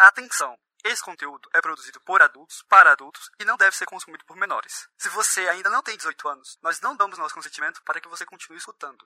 [0.00, 0.54] Atenção!
[0.82, 4.88] Esse conteúdo é produzido por adultos, para adultos e não deve ser consumido por menores.
[4.96, 8.24] Se você ainda não tem 18 anos, nós não damos nosso consentimento para que você
[8.24, 9.04] continue escutando.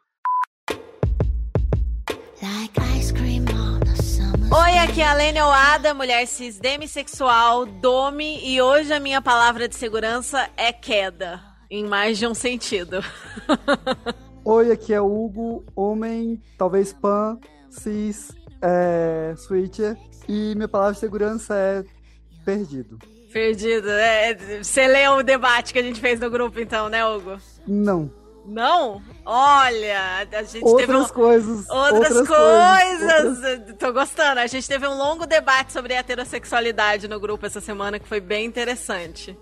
[4.52, 9.66] Oi, aqui é a Lênia Oada, mulher cis demissexual, dome, e hoje a minha palavra
[9.66, 13.00] de segurança é queda, em mais de um sentido.
[14.46, 18.30] Oi, aqui é o Hugo, homem, talvez pan, cis,
[18.64, 21.84] é, switcher, e minha palavra de segurança é
[22.44, 22.98] perdido.
[23.30, 27.36] Perdido, é, você leu o debate que a gente fez no grupo então, né, Hugo?
[27.66, 28.10] Não.
[28.46, 29.02] Não?
[29.24, 31.08] Olha, a gente outras teve um...
[31.08, 31.68] coisas.
[31.68, 33.24] Outras, outras coisas.
[33.24, 33.76] Outras...
[33.78, 34.40] Tô gostando.
[34.40, 38.44] A gente teve um longo debate sobre heterossexualidade no grupo essa semana que foi bem
[38.44, 39.36] interessante.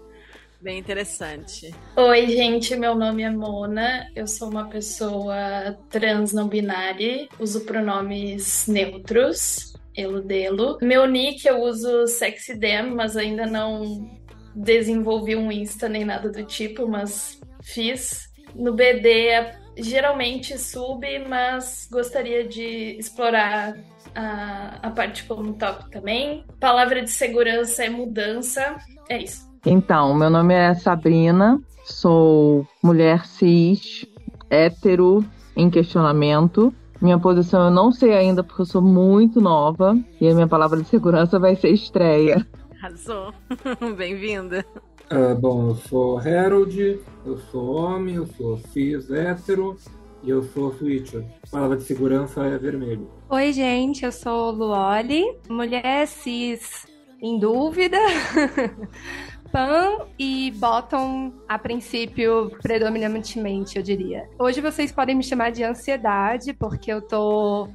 [0.62, 1.74] Bem interessante.
[1.96, 4.08] Oi, gente, meu nome é Mona.
[4.14, 7.28] Eu sou uma pessoa trans não binária.
[7.40, 9.72] Uso pronomes neutros.
[9.92, 10.78] Eludelo.
[10.80, 14.08] Meu nick eu uso sexydem, mas ainda não
[14.54, 18.30] desenvolvi um Insta nem nada do tipo, mas fiz.
[18.54, 23.76] No BD é geralmente sub, mas gostaria de explorar
[24.14, 26.46] a, a parte como top também.
[26.60, 28.76] Palavra de segurança é mudança.
[29.08, 29.51] É isso.
[29.64, 34.04] Então, meu nome é Sabrina, sou mulher cis,
[34.50, 35.24] hétero,
[35.56, 36.74] em questionamento.
[37.00, 40.82] Minha posição eu não sei ainda porque eu sou muito nova e a minha palavra
[40.82, 42.44] de segurança vai ser estreia.
[42.82, 43.32] Arrasou.
[43.96, 44.66] Bem-vinda.
[45.12, 49.76] Uh, bom, eu sou Harold, eu sou homem, eu sou cis, hétero
[50.24, 51.24] e eu sou switcher.
[51.52, 53.08] Palavra de segurança é vermelho.
[53.30, 56.90] Oi, gente, eu sou Luoli, mulher cis
[57.22, 57.98] em dúvida.
[59.52, 64.26] Pan e bottom, a princípio, predominantemente, eu diria.
[64.38, 67.68] Hoje vocês podem me chamar de ansiedade, porque eu tô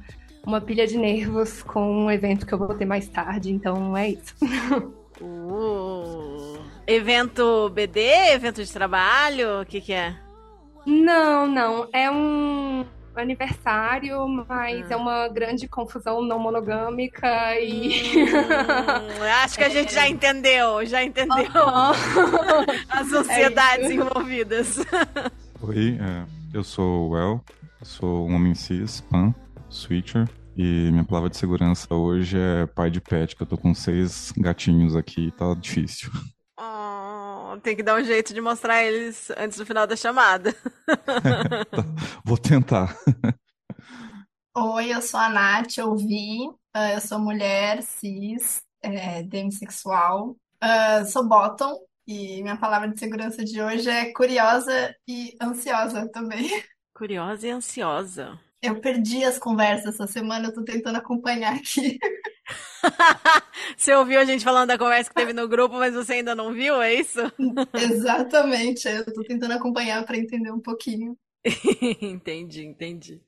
[0.44, 4.10] uma pilha de nervos com um evento que eu vou ter mais tarde, então é
[4.10, 4.34] isso.
[5.20, 8.00] Uh, evento BD?
[8.30, 9.62] Evento de trabalho?
[9.62, 10.14] O que, que é?
[10.86, 11.88] Não, não.
[11.92, 12.86] É um
[13.20, 14.94] aniversário, mas ah.
[14.94, 18.24] é uma grande confusão não monogâmica e.
[18.24, 21.46] Hum, acho que a gente já entendeu, já entendeu
[22.88, 24.78] as sociedades é envolvidas.
[25.60, 27.44] Oi, é, eu sou o El,
[27.82, 29.34] sou um homem cis, pan,
[29.68, 30.28] switcher.
[30.56, 34.32] E minha palavra de segurança hoje é pai de pet, que eu tô com seis
[34.36, 36.10] gatinhos aqui, tá difícil.
[37.56, 40.54] Tem que dar um jeito de mostrar eles antes do final da chamada.
[42.24, 42.96] Vou tentar.
[44.56, 46.48] Oi, eu sou a Nath, ouvi.
[46.76, 50.36] Uh, eu sou mulher, cis, é, demissexual.
[50.62, 56.48] Uh, sou bottom e minha palavra de segurança de hoje é curiosa e ansiosa também.
[56.92, 58.40] Curiosa e ansiosa.
[58.60, 61.98] Eu perdi as conversas essa semana, eu tô tentando acompanhar aqui.
[63.76, 66.52] você ouviu a gente falando da conversa que teve no grupo, mas você ainda não
[66.52, 67.20] viu, é isso?
[67.72, 71.16] Exatamente, eu tô tentando acompanhar para entender um pouquinho.
[72.02, 73.22] entendi, entendi.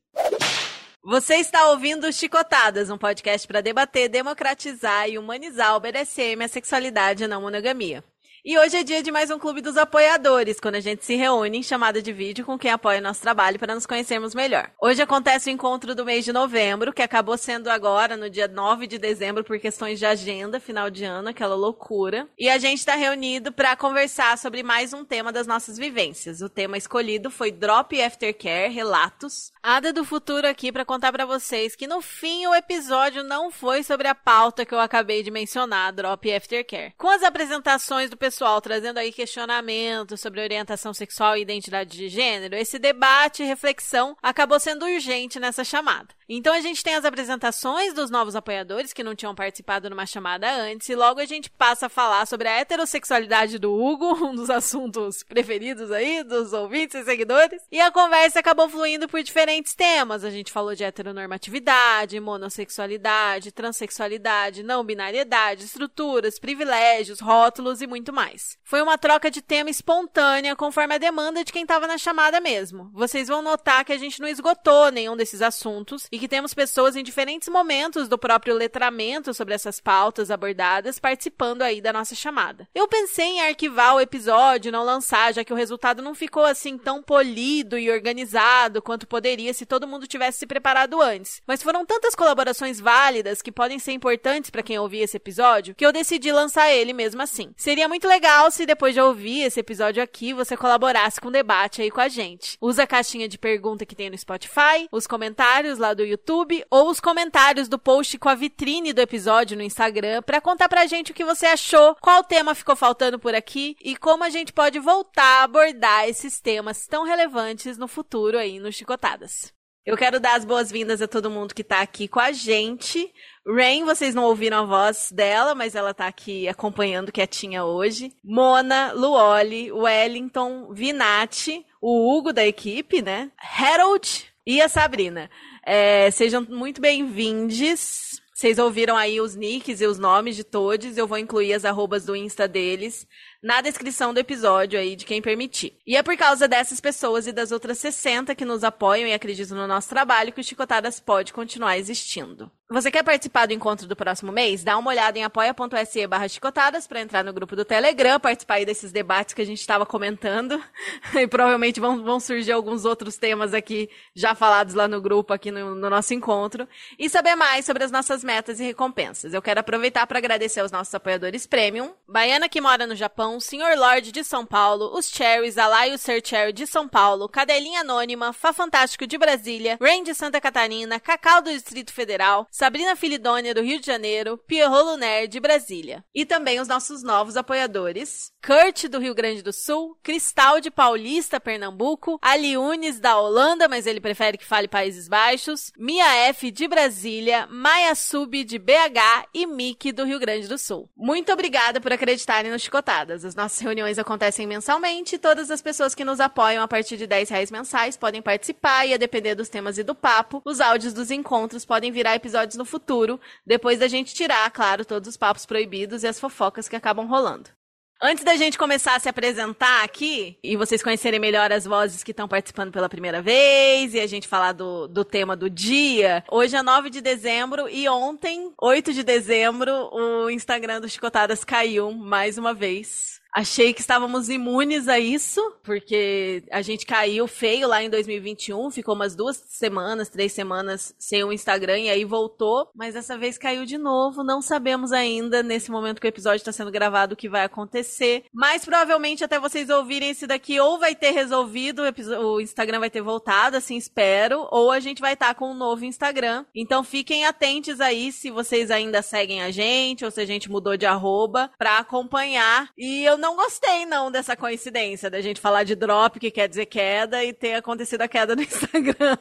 [1.02, 7.22] Você está ouvindo Chicotadas, um podcast para debater, democratizar e humanizar o BDSM, a sexualidade
[7.22, 8.04] e a não monogamia.
[8.42, 11.58] E hoje é dia de mais um clube dos apoiadores, quando a gente se reúne
[11.58, 14.70] em chamada de vídeo com quem apoia o nosso trabalho para nos conhecermos melhor.
[14.80, 18.86] Hoje acontece o encontro do mês de novembro, que acabou sendo agora no dia 9
[18.86, 22.26] de dezembro por questões de agenda, final de ano, aquela loucura.
[22.38, 26.40] E a gente está reunido para conversar sobre mais um tema das nossas vivências.
[26.40, 29.52] O tema escolhido foi Drop Aftercare, relatos.
[29.62, 33.82] Ada do futuro aqui para contar para vocês que no fim o episódio não foi
[33.82, 36.94] sobre a pauta que eu acabei de mencionar, Drop Aftercare.
[36.96, 38.29] Com as apresentações do pessoal
[38.60, 44.60] trazendo aí questionamentos sobre orientação sexual e identidade de gênero, esse debate e reflexão acabou
[44.60, 46.08] sendo urgente nessa chamada.
[46.32, 50.48] Então a gente tem as apresentações dos novos apoiadores que não tinham participado numa chamada
[50.48, 54.48] antes, e logo a gente passa a falar sobre a heterossexualidade do Hugo, um dos
[54.48, 57.60] assuntos preferidos aí dos ouvintes e seguidores.
[57.70, 60.22] E a conversa acabou fluindo por diferentes temas.
[60.22, 68.19] A gente falou de heteronormatividade, monossexualidade, transexualidade, não binariedade, estruturas, privilégios, rótulos e muito mais.
[68.62, 72.90] Foi uma troca de tema espontânea conforme a demanda de quem estava na chamada mesmo.
[72.92, 76.96] Vocês vão notar que a gente não esgotou nenhum desses assuntos e que temos pessoas
[76.96, 82.68] em diferentes momentos do próprio letramento sobre essas pautas abordadas participando aí da nossa chamada.
[82.74, 86.76] Eu pensei em arquivar o episódio, não lançar, já que o resultado não ficou assim
[86.76, 91.40] tão polido e organizado quanto poderia se todo mundo tivesse se preparado antes.
[91.46, 95.86] Mas foram tantas colaborações válidas que podem ser importantes para quem ouvir esse episódio que
[95.86, 97.52] eu decidi lançar ele mesmo assim.
[97.56, 101.80] Seria muito legal se depois de ouvir esse episódio aqui, você colaborasse com o debate
[101.80, 102.58] aí com a gente.
[102.60, 106.90] Usa a caixinha de pergunta que tem no Spotify, os comentários lá do YouTube ou
[106.90, 111.12] os comentários do post com a vitrine do episódio no Instagram para contar pra gente
[111.12, 114.80] o que você achou, qual tema ficou faltando por aqui e como a gente pode
[114.80, 119.59] voltar a abordar esses temas tão relevantes no futuro aí no Chicotadas.
[119.90, 123.12] Eu quero dar as boas-vindas a todo mundo que tá aqui com a gente.
[123.44, 128.12] Rain, vocês não ouviram a voz dela, mas ela tá aqui acompanhando quietinha hoje.
[128.22, 133.32] Mona, Luoli, Wellington, Vinati, o Hugo da equipe, né?
[133.36, 135.28] Harold e a Sabrina.
[135.66, 138.22] É, sejam muito bem-vindos.
[138.32, 140.96] Vocês ouviram aí os nicks e os nomes de todos.
[140.96, 143.08] Eu vou incluir as arrobas do Insta deles
[143.42, 145.78] na descrição do episódio aí de quem permitir.
[145.86, 149.56] E é por causa dessas pessoas e das outras 60 que nos apoiam e acreditam
[149.56, 152.50] no nosso trabalho que o Chicotadas pode continuar existindo.
[152.72, 154.62] Você quer participar do encontro do próximo mês?
[154.62, 158.92] Dá uma olhada em apoia.se barra chicotadas para entrar no grupo do Telegram, participar desses
[158.92, 160.62] debates que a gente estava comentando.
[161.18, 165.50] e provavelmente vão, vão surgir alguns outros temas aqui já falados lá no grupo, aqui
[165.50, 166.68] no, no nosso encontro.
[166.96, 169.34] E saber mais sobre as nossas metas e recompensas.
[169.34, 171.92] Eu quero aproveitar para agradecer aos nossos apoiadores Premium.
[172.06, 175.98] Baiana que mora no Japão, Senhor Lorde de São Paulo, os Cherries, Alai e o
[175.98, 180.98] Sir Cherry de São Paulo, Cadelinha Anônima, Fá Fantástico de Brasília, Rain de Santa Catarina,
[180.98, 186.02] Cacau do Distrito Federal, Sabrina Filidônia, do Rio de Janeiro, Pierrot Luner, de Brasília.
[186.14, 191.38] E também os nossos novos apoiadores, Kurt, do Rio Grande do Sul, Cristal de Paulista,
[191.38, 197.46] Pernambuco, Aliunes, da Holanda, mas ele prefere que fale Países Baixos, Mia F, de Brasília,
[197.48, 200.88] Maia Sub, de BH e Miki, do Rio Grande do Sul.
[200.96, 203.19] Muito obrigada por acreditarem no Chicotadas.
[203.24, 207.28] As nossas reuniões acontecem mensalmente todas as pessoas que nos apoiam a partir de 10
[207.28, 211.10] reais mensais podem participar e, a depender dos temas e do papo, os áudios dos
[211.10, 216.02] encontros podem virar episódios no futuro, depois da gente tirar, claro, todos os papos proibidos
[216.02, 217.59] e as fofocas que acabam rolando.
[218.02, 222.12] Antes da gente começar a se apresentar aqui e vocês conhecerem melhor as vozes que
[222.12, 226.56] estão participando pela primeira vez e a gente falar do, do tema do dia, hoje
[226.56, 232.38] é 9 de dezembro e ontem, 8 de dezembro, o Instagram do Chicotadas caiu mais
[232.38, 233.19] uma vez.
[233.32, 238.94] Achei que estávamos imunes a isso, porque a gente caiu feio lá em 2021, ficou
[238.94, 243.64] umas duas semanas, três semanas sem o Instagram e aí voltou, mas dessa vez caiu
[243.64, 244.24] de novo.
[244.24, 248.24] Não sabemos ainda, nesse momento que o episódio está sendo gravado, o que vai acontecer.
[248.32, 251.82] Mas provavelmente até vocês ouvirem esse daqui, ou vai ter resolvido,
[252.20, 255.56] o Instagram vai ter voltado, assim espero, ou a gente vai estar tá com um
[255.56, 256.44] novo Instagram.
[256.54, 260.76] Então fiquem atentos aí se vocês ainda seguem a gente, ou se a gente mudou
[260.76, 262.68] de arroba, para acompanhar.
[262.76, 266.66] E eu não gostei, não, dessa coincidência da gente falar de drop, que quer dizer
[266.66, 269.16] queda, e ter acontecido a queda no Instagram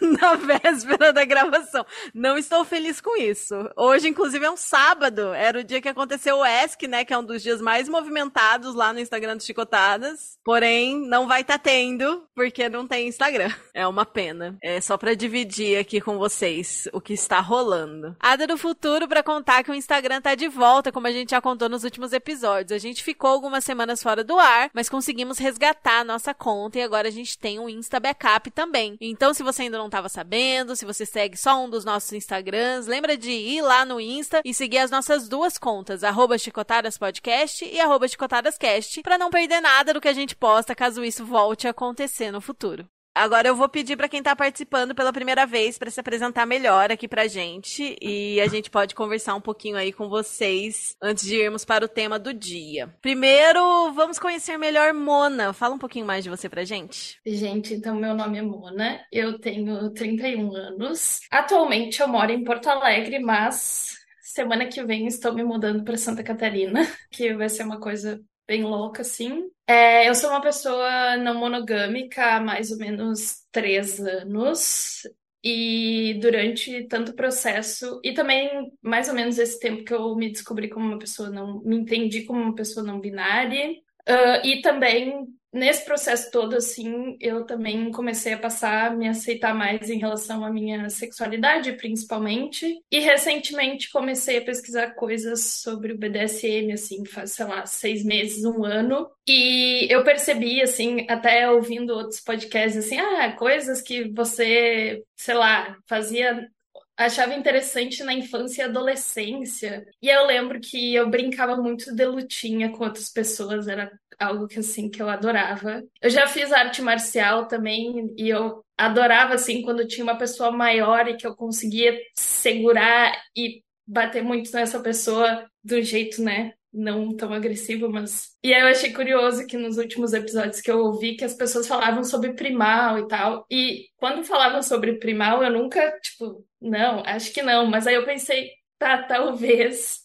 [0.00, 1.84] na véspera da gravação.
[2.14, 3.54] Não estou feliz com isso.
[3.76, 5.32] Hoje, inclusive, é um sábado.
[5.32, 7.04] Era o dia que aconteceu o ESC, né?
[7.04, 10.38] Que é um dos dias mais movimentados lá no Instagram do Chicotadas.
[10.44, 13.50] Porém, não vai estar tá tendo, porque não tem Instagram.
[13.74, 14.56] É uma pena.
[14.62, 18.14] É só para dividir aqui com vocês o que está rolando.
[18.20, 21.40] Ada do futuro para contar que o Instagram tá de volta, como a gente já
[21.40, 22.72] contou nos últimos episódios.
[22.72, 26.80] A gente ficou ficou algumas semanas fora do ar, mas conseguimos resgatar a nossa conta
[26.80, 28.96] e agora a gente tem um Insta Backup também.
[29.00, 32.88] Então, se você ainda não estava sabendo, se você segue só um dos nossos Instagrams,
[32.88, 37.78] lembra de ir lá no Insta e seguir as nossas duas contas, arroba chicotadaspodcast e
[37.78, 41.70] arroba chicotadascast, para não perder nada do que a gente posta caso isso volte a
[41.70, 42.88] acontecer no futuro.
[43.14, 46.90] Agora eu vou pedir para quem está participando pela primeira vez para se apresentar melhor
[46.90, 51.36] aqui pra gente e a gente pode conversar um pouquinho aí com vocês antes de
[51.36, 52.88] irmos para o tema do dia.
[53.02, 55.52] Primeiro, vamos conhecer melhor Mona.
[55.52, 57.18] Fala um pouquinho mais de você pra gente.
[57.26, 61.20] Gente, então meu nome é Mona, eu tenho 31 anos.
[61.30, 63.92] Atualmente eu moro em Porto Alegre, mas
[64.22, 66.80] semana que vem estou me mudando para Santa Catarina,
[67.12, 68.18] que vai ser uma coisa
[68.52, 69.50] bem louca, assim.
[69.66, 75.02] É, eu sou uma pessoa não monogâmica há mais ou menos três anos.
[75.42, 80.68] E durante tanto processo, e também mais ou menos esse tempo que eu me descobri
[80.68, 85.84] como uma pessoa não, me entendi como uma pessoa não binária, uh, e também nesse
[85.84, 90.50] processo todo, assim, eu também comecei a passar a me aceitar mais em relação à
[90.50, 92.80] minha sexualidade, principalmente.
[92.90, 98.44] E recentemente comecei a pesquisar coisas sobre o BDSM, assim, faz, sei lá, seis meses,
[98.44, 99.10] um ano.
[99.26, 105.76] E eu percebi, assim, até ouvindo outros podcasts, assim, ah, coisas que você, sei lá,
[105.86, 106.48] fazia
[106.96, 109.84] achava interessante na infância e adolescência.
[110.00, 114.58] E eu lembro que eu brincava muito de lutinha com outras pessoas, era algo que
[114.58, 115.82] assim que eu adorava.
[116.00, 121.08] Eu já fiz arte marcial também e eu adorava assim quando tinha uma pessoa maior
[121.08, 127.32] e que eu conseguia segurar e bater muito nessa pessoa do jeito, né, não tão
[127.32, 128.30] agressivo, mas.
[128.42, 131.68] E aí eu achei curioso que nos últimos episódios que eu ouvi que as pessoas
[131.68, 133.46] falavam sobre primal e tal.
[133.50, 137.66] E quando falavam sobre primal, eu nunca, tipo, não, acho que não.
[137.66, 140.00] Mas aí eu pensei, tá, talvez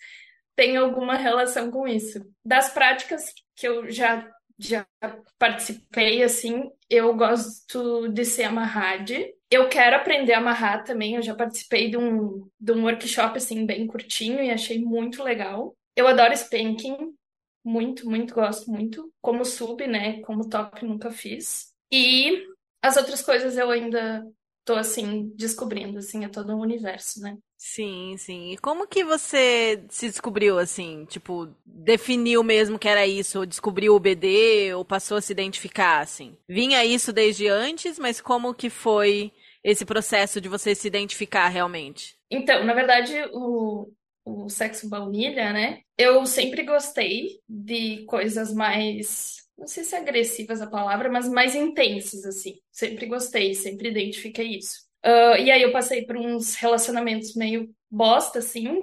[0.56, 2.20] tenha alguma relação com isso.
[2.44, 4.88] Das práticas que eu já, já
[5.40, 9.34] participei, assim, eu gosto de ser amarrade.
[9.50, 11.16] Eu quero aprender a amarrar também.
[11.16, 15.76] Eu já participei de um, de um workshop, assim, bem curtinho e achei muito legal.
[15.96, 17.16] Eu adoro spanking,
[17.66, 19.12] muito, muito, gosto muito.
[19.22, 20.22] Como sub, né?
[20.22, 21.74] Como top, nunca fiz.
[21.92, 22.46] E
[22.82, 24.24] as outras coisas eu ainda
[24.64, 27.38] tô, assim, descobrindo, assim, é todo um universo, né?
[27.58, 28.52] Sim, sim.
[28.52, 31.06] E como que você se descobriu, assim?
[31.06, 33.40] Tipo, definiu mesmo que era isso?
[33.40, 34.74] Ou descobriu o BD?
[34.76, 36.38] Ou passou a se identificar, assim?
[36.48, 39.32] Vinha isso desde antes, mas como que foi
[39.64, 42.16] esse processo de você se identificar realmente?
[42.30, 43.92] Então, na verdade, o,
[44.24, 45.82] o sexo baunilha, né?
[45.98, 51.56] Eu sempre gostei de coisas mais, não sei se é agressivas a palavra, mas mais
[51.56, 52.60] intensas, assim.
[52.72, 54.87] Sempre gostei, sempre identifiquei isso.
[55.06, 58.82] Uh, e aí eu passei por uns relacionamentos meio bosta, assim,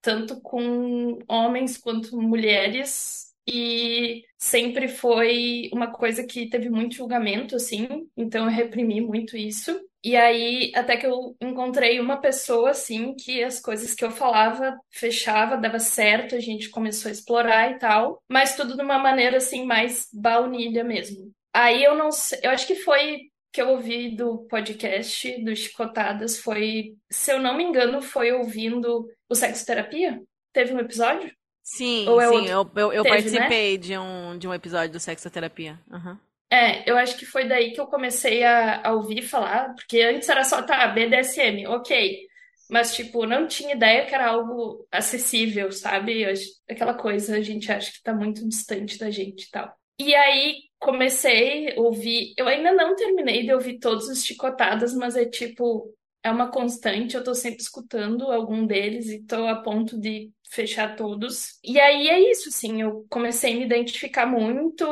[0.00, 7.88] tanto com homens quanto mulheres, e sempre foi uma coisa que teve muito julgamento, assim,
[8.14, 9.80] então eu reprimi muito isso.
[10.04, 14.78] E aí, até que eu encontrei uma pessoa, assim, que as coisas que eu falava
[14.90, 19.38] fechava, dava certo, a gente começou a explorar e tal, mas tudo de uma maneira,
[19.38, 21.32] assim, mais baunilha mesmo.
[21.52, 26.38] Aí eu não sei, eu acho que foi que eu ouvi do podcast do Chicotadas
[26.38, 30.20] foi, se eu não me engano, foi ouvindo o Sexoterapia?
[30.52, 31.30] Teve um episódio?
[31.62, 33.76] Sim, é sim, eu, eu, eu Teve, participei né?
[33.76, 35.78] de, um, de um episódio do Sexoterapia.
[35.90, 36.16] Uhum.
[36.50, 40.28] É, eu acho que foi daí que eu comecei a, a ouvir falar, porque antes
[40.28, 42.26] era só, tá, BDSM, ok.
[42.70, 46.24] Mas, tipo, não tinha ideia que era algo acessível, sabe?
[46.68, 49.77] Aquela coisa a gente acha que tá muito distante da gente e tal.
[49.98, 52.32] E aí comecei a ouvir.
[52.36, 57.16] Eu ainda não terminei de ouvir todos os chicotadas, mas é tipo, é uma constante,
[57.16, 61.58] eu tô sempre escutando algum deles e tô a ponto de fechar todos.
[61.64, 64.84] E aí é isso, assim, eu comecei a me identificar muito,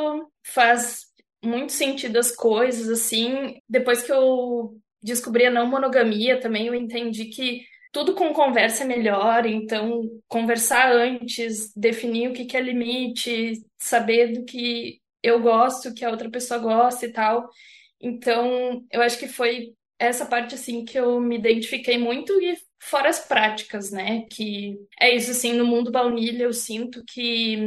[0.44, 1.06] faz
[1.44, 3.60] muito sentido as coisas, assim.
[3.68, 8.86] Depois que eu descobri a não monogamia também, eu entendi que tudo com conversa é
[8.86, 15.95] melhor, então conversar antes, definir o que, que é limite, saber do que eu gosto,
[15.95, 17.49] que a outra pessoa gosta e tal.
[18.00, 23.09] Então, eu acho que foi essa parte assim que eu me identifiquei muito e fora
[23.09, 24.26] as práticas, né?
[24.30, 27.59] Que é isso assim, no mundo baunilha eu sinto que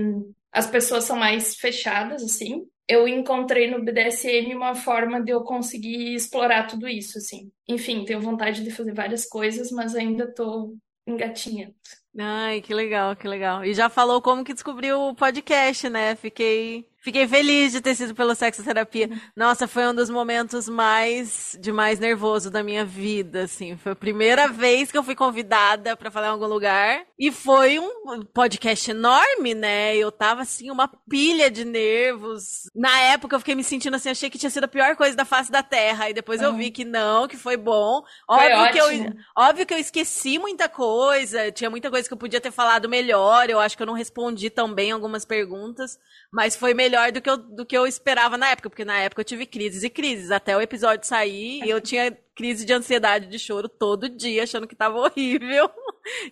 [0.52, 2.66] as pessoas são mais fechadas assim.
[2.88, 7.52] Eu encontrei no BDSM uma forma de eu conseguir explorar tudo isso assim.
[7.68, 10.76] Enfim, tenho vontade de fazer várias coisas, mas ainda tô
[11.06, 11.76] engatinhando.
[12.20, 13.64] Ai, que legal, que legal.
[13.64, 16.16] E já falou como que descobriu o podcast, né?
[16.16, 19.10] Fiquei Fiquei feliz de ter sido pela sexoterapia.
[19.34, 23.78] Nossa, foi um dos momentos mais de mais nervoso da minha vida, assim.
[23.78, 27.80] Foi a primeira vez que eu fui convidada para falar em algum lugar e foi
[27.80, 29.96] um podcast enorme, né?
[29.96, 32.70] Eu tava assim uma pilha de nervos.
[32.76, 35.24] Na época eu fiquei me sentindo assim, achei que tinha sido a pior coisa da
[35.24, 38.04] face da Terra e depois eu vi que não, que foi bom.
[38.28, 42.18] Óbvio foi que eu óbvio que eu esqueci muita coisa, tinha muita coisa que eu
[42.18, 43.50] podia ter falado melhor.
[43.50, 45.98] Eu acho que eu não respondi tão bem algumas perguntas,
[46.32, 49.22] mas foi melhor do que, eu, do que eu esperava na época, porque na época
[49.22, 50.32] eu tive crises e crises.
[50.32, 54.68] Até o episódio sair, e eu tinha crise de ansiedade de choro todo dia, achando
[54.68, 55.70] que tava horrível.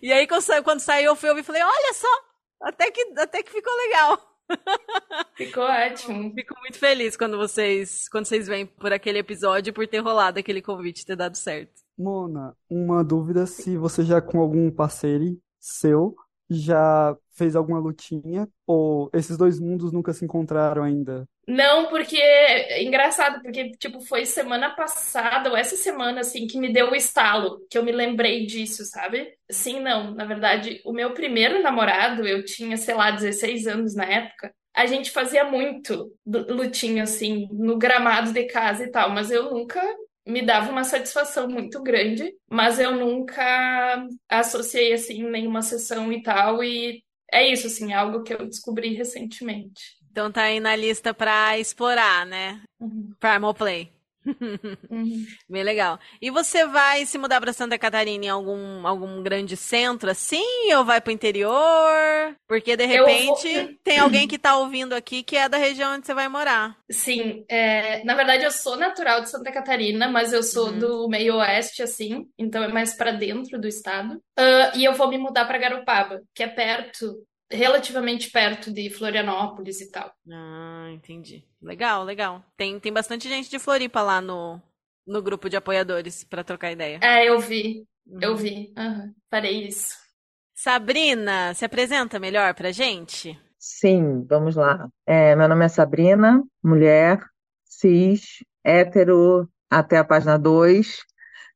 [0.02, 2.08] E aí, quando saiu, eu fui ouvir e falei, olha só,
[2.62, 4.18] até que, até que ficou legal.
[5.36, 6.32] Ficou ótimo.
[6.34, 10.62] Fico muito feliz quando vocês, quando vocês vêm por aquele episódio por ter rolado aquele
[10.62, 11.74] convite, ter dado certo.
[11.96, 16.16] Mona, uma dúvida se você já com algum parceiro seu
[16.50, 18.48] já fez alguma lutinha?
[18.66, 21.28] Ou esses dois mundos nunca se encontraram ainda?
[21.46, 26.70] Não, porque é engraçado, porque tipo foi semana passada ou essa semana assim que me
[26.72, 29.32] deu o estalo, que eu me lembrei disso, sabe?
[29.50, 34.04] Sim, não, na verdade, o meu primeiro namorado, eu tinha, sei lá, 16 anos na
[34.04, 34.52] época.
[34.74, 39.82] A gente fazia muito lutinho assim no gramado de casa e tal, mas eu nunca
[40.28, 46.62] me dava uma satisfação muito grande, mas eu nunca associei assim nenhuma sessão e tal
[46.62, 49.96] e é isso assim, algo que eu descobri recentemente.
[50.10, 52.62] Então tá aí na lista para explorar, né?
[52.78, 53.12] Uhum.
[53.18, 53.90] Primal Play.
[54.90, 55.26] Uhum.
[55.48, 55.98] Bem legal.
[56.20, 60.72] E você vai se mudar para Santa Catarina em algum, algum grande centro assim?
[60.74, 62.36] Ou vai para o interior?
[62.46, 63.74] Porque de repente vou...
[63.82, 66.76] tem alguém que está ouvindo aqui que é da região onde você vai morar.
[66.90, 68.02] Sim, é...
[68.04, 70.78] na verdade eu sou natural de Santa Catarina, mas eu sou uhum.
[70.78, 74.14] do meio oeste, assim, então é mais para dentro do estado.
[74.38, 77.16] Uh, e eu vou me mudar para Garopaba, que é perto
[77.50, 80.12] relativamente perto de Florianópolis e tal.
[80.30, 81.44] Ah, entendi.
[81.62, 82.44] Legal, legal.
[82.56, 84.60] Tem, tem bastante gente de Floripa lá no,
[85.06, 87.00] no grupo de apoiadores para trocar ideia.
[87.02, 87.86] É, eu vi.
[88.06, 88.18] Uhum.
[88.20, 88.72] Eu vi.
[88.76, 89.14] Uhum.
[89.30, 89.96] Farei isso.
[90.54, 93.38] Sabrina, se apresenta melhor pra gente?
[93.58, 94.88] Sim, vamos lá.
[95.06, 97.20] É, meu nome é Sabrina, mulher,
[97.64, 100.98] cis, hétero, até a página 2.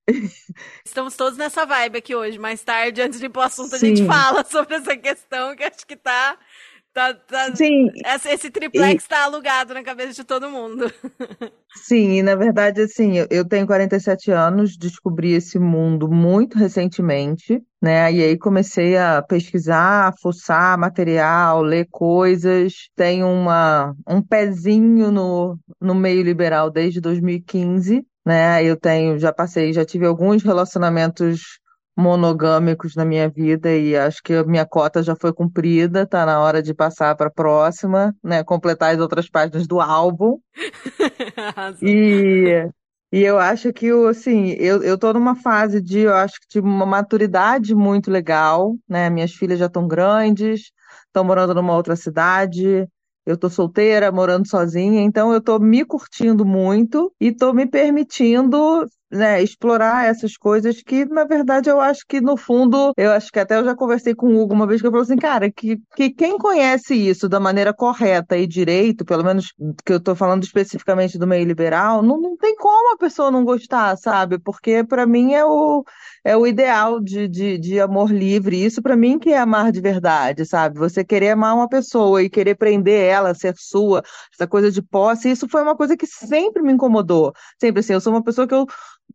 [0.85, 2.39] Estamos todos nessa vibe aqui hoje.
[2.39, 3.77] Mais tarde, antes de ir pro assunto, Sim.
[3.77, 6.37] a gente fala sobre essa questão que acho que tá.
[6.93, 7.89] tá, tá Sim.
[8.29, 10.93] Esse triplex está alugado na cabeça de todo mundo.
[11.75, 18.13] Sim, e na verdade, assim, eu tenho 47 anos, descobri esse mundo muito recentemente, né?
[18.13, 22.91] E aí comecei a pesquisar, fuçar material, ler coisas.
[22.97, 28.63] Tenho uma, um pezinho no, no meio liberal desde 2015 né?
[28.65, 31.61] Eu tenho, já passei, já tive alguns relacionamentos
[31.97, 36.41] monogâmicos na minha vida e acho que a minha cota já foi cumprida, tá na
[36.41, 38.43] hora de passar para a próxima, né?
[38.43, 40.39] Completar as outras páginas do álbum.
[41.83, 42.69] e
[43.13, 46.61] e eu acho que, assim, eu, eu tô numa fase de, eu acho que de
[46.61, 49.11] uma maturidade muito legal, né?
[49.11, 50.73] Minhas filhas já estão grandes,
[51.07, 52.89] estão morando numa outra cidade,
[53.27, 58.87] eu tô solteira, morando sozinha, então eu tô me curtindo muito e tô me permitindo
[59.13, 63.39] né, explorar essas coisas que, na verdade, eu acho que, no fundo, eu acho que
[63.39, 65.79] até eu já conversei com o Hugo uma vez que eu falei assim, cara, que,
[65.95, 69.53] que quem conhece isso da maneira correta e direito, pelo menos
[69.85, 73.45] que eu estou falando especificamente do meio liberal, não, não tem como a pessoa não
[73.45, 74.39] gostar, sabe?
[74.39, 75.85] Porque para mim é o,
[76.25, 78.65] é o ideal de, de, de amor livre.
[78.65, 80.79] Isso para mim que é amar de verdade, sabe?
[80.79, 84.03] Você querer amar uma pessoa e querer prender ela, ser sua,
[84.33, 87.33] essa coisa de posse, isso foi uma coisa que sempre me incomodou.
[87.61, 88.67] Sempre assim, eu sou uma pessoa que eu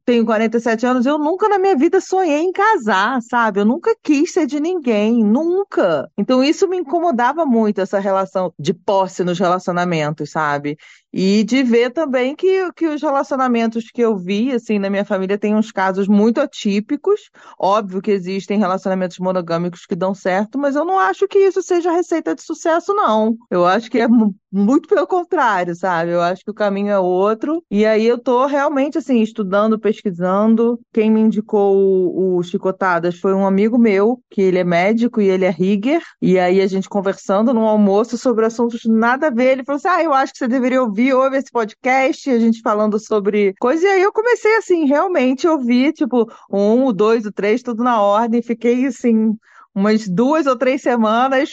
[0.07, 3.59] tenho 47 anos, eu nunca na minha vida sonhei em casar, sabe?
[3.59, 6.09] Eu nunca quis ser de ninguém, nunca.
[6.17, 10.77] Então isso me incomodava muito, essa relação de posse nos relacionamentos, sabe?
[11.13, 15.37] E de ver também que, que os relacionamentos que eu vi, assim, na minha família
[15.37, 17.29] tem uns casos muito atípicos.
[17.59, 21.91] Óbvio que existem relacionamentos monogâmicos que dão certo, mas eu não acho que isso seja
[21.91, 23.35] receita de sucesso, não.
[23.49, 24.07] Eu acho que é
[24.51, 26.11] muito pelo contrário, sabe?
[26.11, 27.63] Eu acho que o caminho é outro.
[27.71, 30.79] E aí eu tô realmente, assim, estudando, pesquisando.
[30.93, 35.29] Quem me indicou o, o Chicotadas foi um amigo meu, que ele é médico e
[35.29, 36.01] ele é rigger.
[36.21, 39.53] E aí a gente conversando num almoço sobre assuntos nada a ver.
[39.53, 42.39] Ele falou assim: Ah, eu acho que você deveria ouvir ouvir, ouve esse podcast, a
[42.39, 47.25] gente falando sobre coisa, e aí eu comecei assim, realmente ouvir, tipo, um, o dois,
[47.25, 49.37] o três, tudo na ordem, fiquei assim,
[49.75, 51.51] umas duas ou três semanas,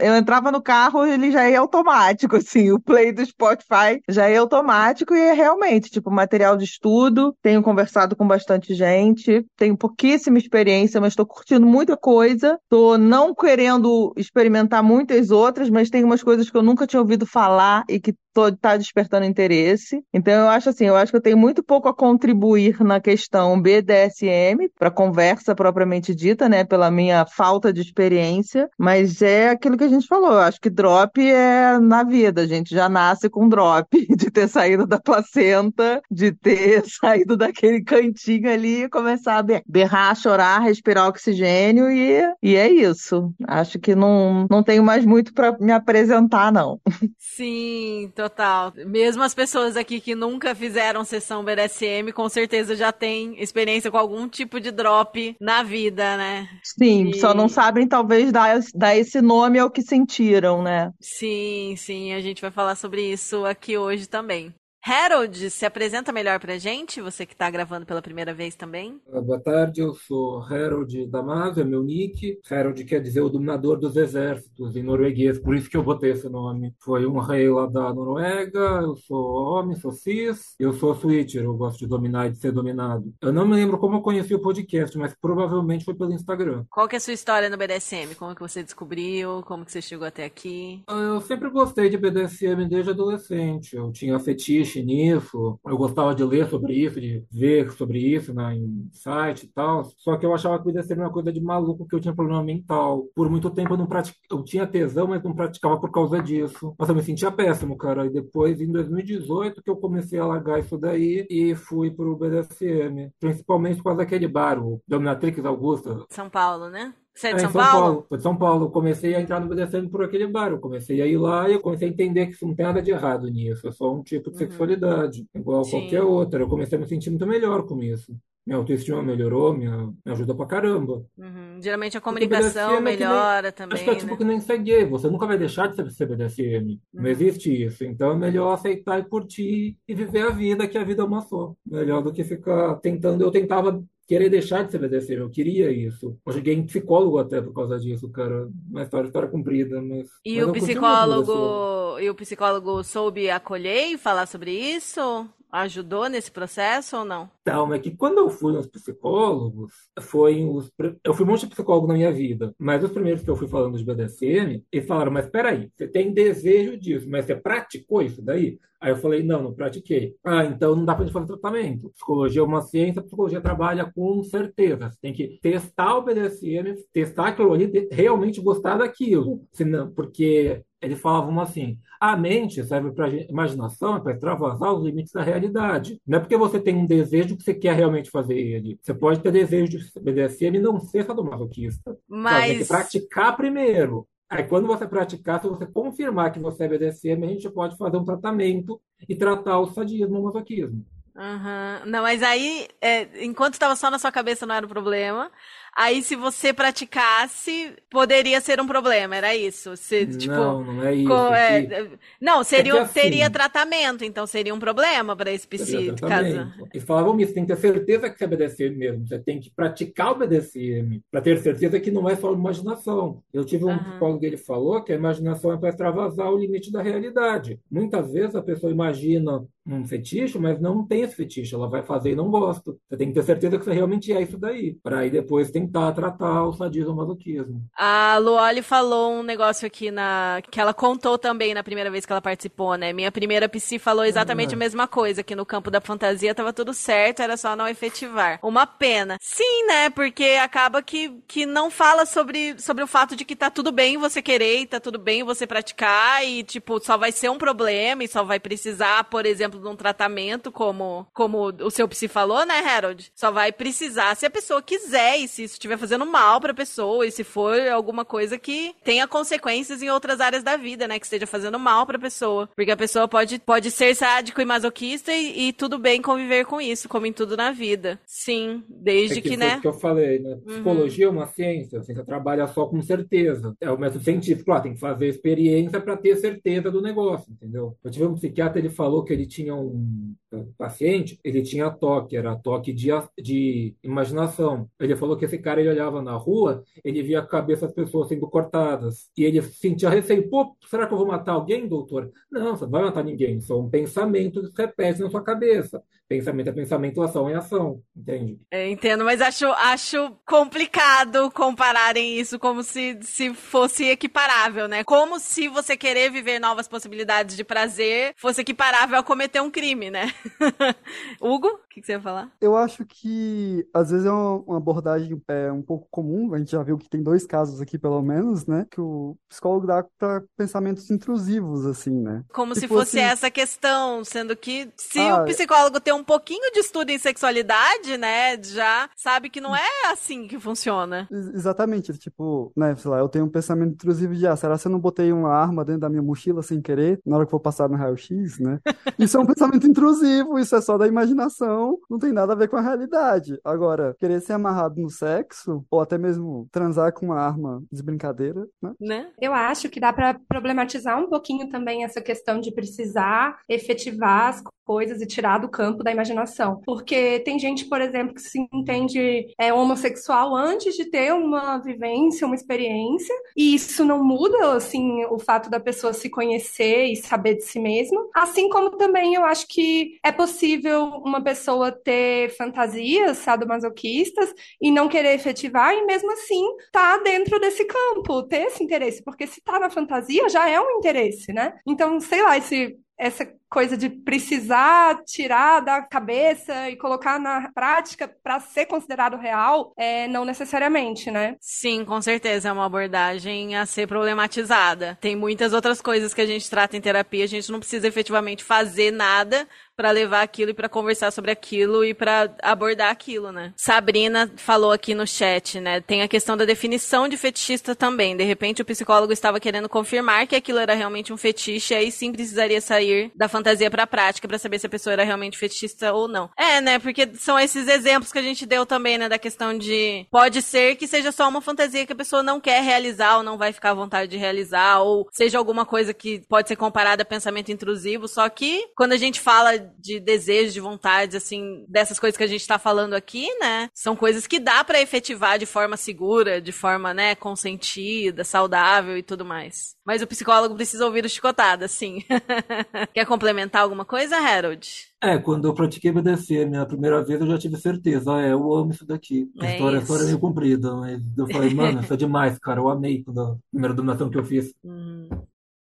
[0.00, 4.40] eu entrava no carro ele já ia automático, assim, o play do Spotify já ia
[4.40, 10.38] automático e é realmente, tipo, material de estudo, tenho conversado com bastante gente, tenho pouquíssima
[10.38, 16.22] experiência, mas estou curtindo muita coisa, estou não querendo experimentar muitas outras, mas tem umas
[16.22, 18.14] coisas que eu nunca tinha ouvido falar e que
[18.48, 20.02] está despertando interesse.
[20.12, 23.60] Então eu acho assim, eu acho que eu tenho muito pouco a contribuir na questão
[23.60, 29.84] BDSM para conversa propriamente dita, né, pela minha falta de experiência, mas é aquilo que
[29.84, 30.32] a gente falou.
[30.32, 34.48] Eu acho que drop é na vida, a gente já nasce com drop, de ter
[34.48, 41.08] saído da placenta, de ter saído daquele cantinho ali e começar a berrar, chorar, respirar
[41.08, 43.32] oxigênio e, e é isso.
[43.46, 46.80] Acho que não, não tenho mais muito para me apresentar, não.
[47.18, 48.72] Sim, total.
[48.86, 53.96] Mesmo as pessoas aqui que nunca fizeram sessão BDSM, com certeza já têm experiência com
[53.96, 56.48] algum tipo de drop na vida, né?
[56.62, 57.20] Sim, e...
[57.20, 60.92] só não sabem talvez dar, dar esse nome ao que sentiram, né?
[61.00, 64.54] Sim, sim, a gente vai falar sobre isso aqui hoje também.
[64.88, 69.00] Harold, se apresenta melhor pra gente, você que está gravando pela primeira vez também.
[69.12, 72.38] Boa tarde, eu sou Harold Damasio, é meu nick.
[72.48, 76.28] Harold quer dizer o dominador dos exércitos em norueguês, por isso que eu botei esse
[76.28, 76.72] nome.
[76.78, 81.54] Foi um rei lá da Noruega, eu sou homem, sou cis, eu sou switcher, eu
[81.54, 83.12] gosto de dominar e de ser dominado.
[83.20, 86.64] Eu não me lembro como eu conheci o podcast, mas provavelmente foi pelo Instagram.
[86.70, 88.14] Qual que é a sua história no BDSM?
[88.14, 89.42] Como que você descobriu?
[89.42, 90.84] Como que você chegou até aqui?
[90.88, 93.74] Eu sempre gostei de BDSM desde adolescente.
[93.74, 98.54] Eu tinha fetiche nisso, eu gostava de ler sobre isso, de ver sobre isso né,
[98.54, 99.84] em site e tal.
[99.96, 102.42] Só que eu achava que ia ser uma coisa de maluco, que eu tinha problema
[102.42, 103.06] mental.
[103.14, 104.14] Por muito tempo eu não pratic...
[104.30, 106.74] eu tinha tesão, mas não praticava por causa disso.
[106.78, 108.06] Mas eu me sentia péssimo, cara.
[108.06, 113.10] E depois, em 2018, que eu comecei a largar isso daí e fui pro BDSM.
[113.18, 116.04] Principalmente por causa daquele bar, o Dominatrix Augusta.
[116.10, 116.94] São Paulo, né?
[117.16, 117.82] Você é de é, São, São Paulo?
[117.82, 118.06] Paulo?
[118.08, 118.70] Sou de São Paulo.
[118.70, 120.50] Comecei a entrar no BDSM por aquele bar.
[120.50, 122.82] Eu comecei a ir lá e eu comecei a entender que isso não tem nada
[122.82, 123.66] de errado nisso.
[123.66, 124.38] É só um tipo de uhum.
[124.38, 125.70] sexualidade, igual Sim.
[125.80, 126.42] qualquer outra.
[126.42, 128.14] Eu comecei a me sentir muito melhor com isso.
[128.46, 131.04] minha autoestima melhorou, minha, me ajudou pra caramba.
[131.18, 131.58] Uhum.
[131.60, 134.16] Geralmente a comunicação BDSM é que nem- melhora Acho também, que é tipo né?
[134.18, 136.78] que nem ser gay, você nunca vai deixar de ser, BDSM.
[136.94, 137.08] Não Uhum.
[137.08, 137.82] existe isso.
[137.84, 141.22] Então é melhor aceitar e curtir e viver a vida, que a vida é uma
[141.22, 141.54] só.
[141.66, 143.24] Melhor do que ficar tentando.
[143.24, 146.16] Eu tentava querer deixar de ser BDSM, eu queria isso.
[146.24, 148.48] Eu cheguei em psicólogo até por causa disso, cara.
[148.70, 150.08] Uma história, história comprida, mas.
[150.24, 155.28] E mas o psicólogo, e o psicólogo soube acolher e falar sobre isso?
[155.56, 157.30] Ajudou nesse processo ou não?
[157.40, 160.70] Então, é que quando eu fui nos psicólogos, foi os,
[161.02, 163.48] eu fui um monte de psicólogo na minha vida, mas os primeiros que eu fui
[163.48, 168.20] falando de BDSM, eles falaram, mas peraí, você tem desejo disso, mas você praticou isso
[168.20, 168.58] daí?
[168.78, 170.14] Aí eu falei, não, não pratiquei.
[170.22, 171.90] Ah, então não dá pra gente fazer tratamento.
[171.90, 174.90] Psicologia é uma ciência, psicologia trabalha com certeza.
[174.90, 179.42] Você tem que testar o BDSM, testar aquilo ali, realmente gostar daquilo.
[179.52, 185.12] Senão, porque eles falavam assim, a mente serve para imaginação, é para extravasar os limites
[185.12, 186.00] da realidade.
[186.06, 188.78] Não é porque você tem um desejo que você quer realmente fazer ele.
[188.80, 191.96] Você pode ter desejo de BDSM e não ser sadomasoquista.
[192.26, 192.46] Sabe?
[192.46, 194.06] Tem que Mas praticar primeiro.
[194.28, 197.96] Aí, quando você praticar, se você confirmar que você é BDSM, a gente pode fazer
[197.96, 200.84] um tratamento e tratar o sadismo, o masoquismo.
[201.16, 201.82] Aham.
[201.86, 205.30] Não, mas aí, é, enquanto estava só na sua cabeça, não era o problema.
[205.76, 209.76] Aí, se você praticasse, poderia ser um problema, era isso.
[209.76, 211.26] Se, tipo, não, não é isso.
[211.26, 215.46] co- é é, não, seria, é assim- teria tratamento, então seria um problema para esse
[215.82, 216.52] tratamento.
[216.72, 219.06] Eles falavam isso, tem que ter certeza que você é BDSM mesmo.
[219.06, 223.22] Você tem que praticar o BDSM para ter certeza que não é só imaginação.
[223.32, 223.82] Eu tive um Aham.
[223.82, 227.58] psicólogo que ele falou que a imaginação é para extravasar o limite da realidade.
[227.70, 231.54] Muitas vezes a pessoa imagina um fetiche, mas não tem esse fetiche.
[231.54, 232.76] Ela vai fazer e não gosta.
[232.88, 234.74] Você tem que ter certeza que você realmente é isso daí.
[234.82, 237.62] Para aí depois tentar tratar o sadismo o masoquismo.
[237.76, 242.12] A Luoli falou um negócio aqui na que ela contou também na primeira vez que
[242.12, 242.92] ela participou, né?
[242.92, 244.56] Minha primeira psi falou exatamente Ah.
[244.56, 248.38] a mesma coisa, que no campo da fantasia tava tudo certo, era só não efetivar.
[248.42, 249.16] Uma pena.
[249.20, 249.90] Sim, né?
[249.90, 253.96] Porque acaba que, que não fala sobre, sobre o fato de que tá tudo bem
[253.96, 258.04] você querer, e tá tudo bem você praticar e tipo, só vai ser um problema
[258.04, 262.44] e só vai precisar, por exemplo, de um tratamento como como o seu psi falou,
[262.46, 263.10] né, Harold?
[263.14, 267.06] Só vai precisar se a pessoa quiser e se isso estiver fazendo mal pra pessoa
[267.06, 271.06] e se for alguma coisa que tenha consequências em outras áreas da vida, né, que
[271.06, 272.48] esteja fazendo mal pra pessoa.
[272.54, 276.60] Porque a pessoa pode, pode ser sádico e masoquista e, e tudo bem conviver com
[276.60, 277.98] isso, como em tudo na vida.
[278.06, 279.56] Sim, desde É que que, né?
[279.56, 280.38] o que eu falei, né?
[280.44, 283.54] Psicologia é uma ciência, a ciência trabalha só com certeza.
[283.60, 287.76] É o método científico, claro, tem que fazer experiência para ter certeza do negócio, entendeu?
[287.82, 290.14] Eu tive um psiquiatra, ele falou que ele tinha um
[290.56, 294.68] paciente, ele tinha toque, era toque de, de imaginação.
[294.80, 298.08] Ele falou que esse cara, ele olhava na rua, ele via a cabeça das pessoas
[298.08, 299.10] sendo cortadas.
[299.16, 302.10] E ele sentia receio, pô, será que eu vou matar alguém, doutor?
[302.30, 305.82] Não, você não vai matar ninguém, são pensamentos que se repetem na sua cabeça.
[306.08, 308.38] Pensamento é pensamento, ação é ação, entende?
[308.50, 314.84] Eu entendo, mas acho, acho complicado compararem isso como se, se fosse equiparável, né?
[314.84, 319.90] Como se você querer viver novas possibilidades de prazer fosse equiparável a cometer um crime,
[319.90, 320.12] né?
[321.20, 322.30] Hugo, o que, que você ia falar?
[322.40, 326.50] Eu acho que às vezes é uma, uma abordagem é, um pouco comum, a gente
[326.52, 328.66] já viu que tem dois casos aqui, pelo menos, né?
[328.70, 332.22] Que o psicólogo dá para pensamentos intrusivos, assim, né?
[332.32, 336.04] Como Se se fosse fosse- essa questão, sendo que se Ah, o psicólogo tem um
[336.04, 341.08] pouquinho de estudo em sexualidade, né, já sabe que não é assim que funciona.
[341.10, 344.66] Ex- Exatamente, tipo, né, sei lá, eu tenho um pensamento intrusivo de, ah, será que
[344.66, 347.40] eu não botei uma arma dentro da minha mochila sem querer, na hora que vou
[347.40, 348.58] passar no raio-x, né?
[348.98, 352.48] Isso é um pensamento intrusivo, isso é só da imaginação, não tem nada a ver
[352.48, 353.38] com a realidade.
[353.44, 358.46] Agora, querer ser amarrado no sexo, ou até mesmo transar com uma arma de brincadeira,
[358.62, 358.72] né?
[358.80, 359.10] Né?
[359.20, 364.42] Eu acho que dá para problematizar um pouquinho também essa questão de precisar efetivar as
[364.66, 366.60] coisas e tirar do campo da imaginação.
[366.66, 372.26] Porque tem gente, por exemplo, que se entende é, homossexual antes de ter uma vivência,
[372.26, 377.36] uma experiência, e isso não muda, assim, o fato da pessoa se conhecer e saber
[377.36, 378.04] de si mesma.
[378.14, 384.88] Assim como também eu acho que é possível uma pessoa ter fantasias sadomasoquistas e não
[384.88, 389.60] querer efetivar, e mesmo assim tá dentro desse campo, ter esse interesse, porque se tá
[389.60, 391.54] na fantasia já é um interesse, né?
[391.66, 398.08] Então, sei lá, esse, essa coisa de precisar tirar da cabeça e colocar na prática
[398.22, 401.36] para ser considerado real, é, não necessariamente, né?
[401.40, 404.98] Sim, com certeza é uma abordagem a ser problematizada.
[405.00, 408.42] Tem muitas outras coisas que a gente trata em terapia, a gente não precisa efetivamente
[408.42, 413.52] fazer nada para levar aquilo e para conversar sobre aquilo e para abordar aquilo, né?
[413.56, 415.82] Sabrina falou aqui no chat, né?
[415.82, 418.16] Tem a questão da definição de fetichista também.
[418.16, 422.10] De repente o psicólogo estava querendo confirmar que aquilo era realmente um fetiche, aí sim
[422.10, 425.92] precisaria sair da fantasia para a prática para saber se a pessoa era realmente fetichista
[425.92, 426.30] ou não.
[426.36, 426.78] É, né?
[426.78, 430.76] Porque são esses exemplos que a gente deu também, né, da questão de pode ser
[430.76, 433.70] que seja só uma fantasia que a pessoa não quer realizar ou não vai ficar
[433.70, 438.08] à vontade de realizar ou seja alguma coisa que pode ser comparada a pensamento intrusivo,
[438.08, 442.28] só que quando a gente fala de desejos, de vontades, assim, dessas coisas que a
[442.28, 446.52] gente tá falando aqui, né, são coisas que dá para efetivar de forma segura, de
[446.52, 449.75] forma, né, consentida, saudável e tudo mais.
[449.86, 452.04] Mas o psicólogo precisa ouvir o chicotada, sim.
[452.92, 454.68] Quer complementar alguma coisa, Harold?
[455.02, 458.52] É, quando eu pratiquei BDSM a primeira vez, eu já tive certeza, ah, é, eu
[458.54, 459.30] amo isso daqui.
[459.38, 460.06] A É história, a história é isso.
[460.06, 463.74] meio comprida, mas eu falei, mano, isso é demais, cara, eu amei quando a primeira
[463.74, 464.54] dominação que eu fiz.
[464.64, 465.08] Hum.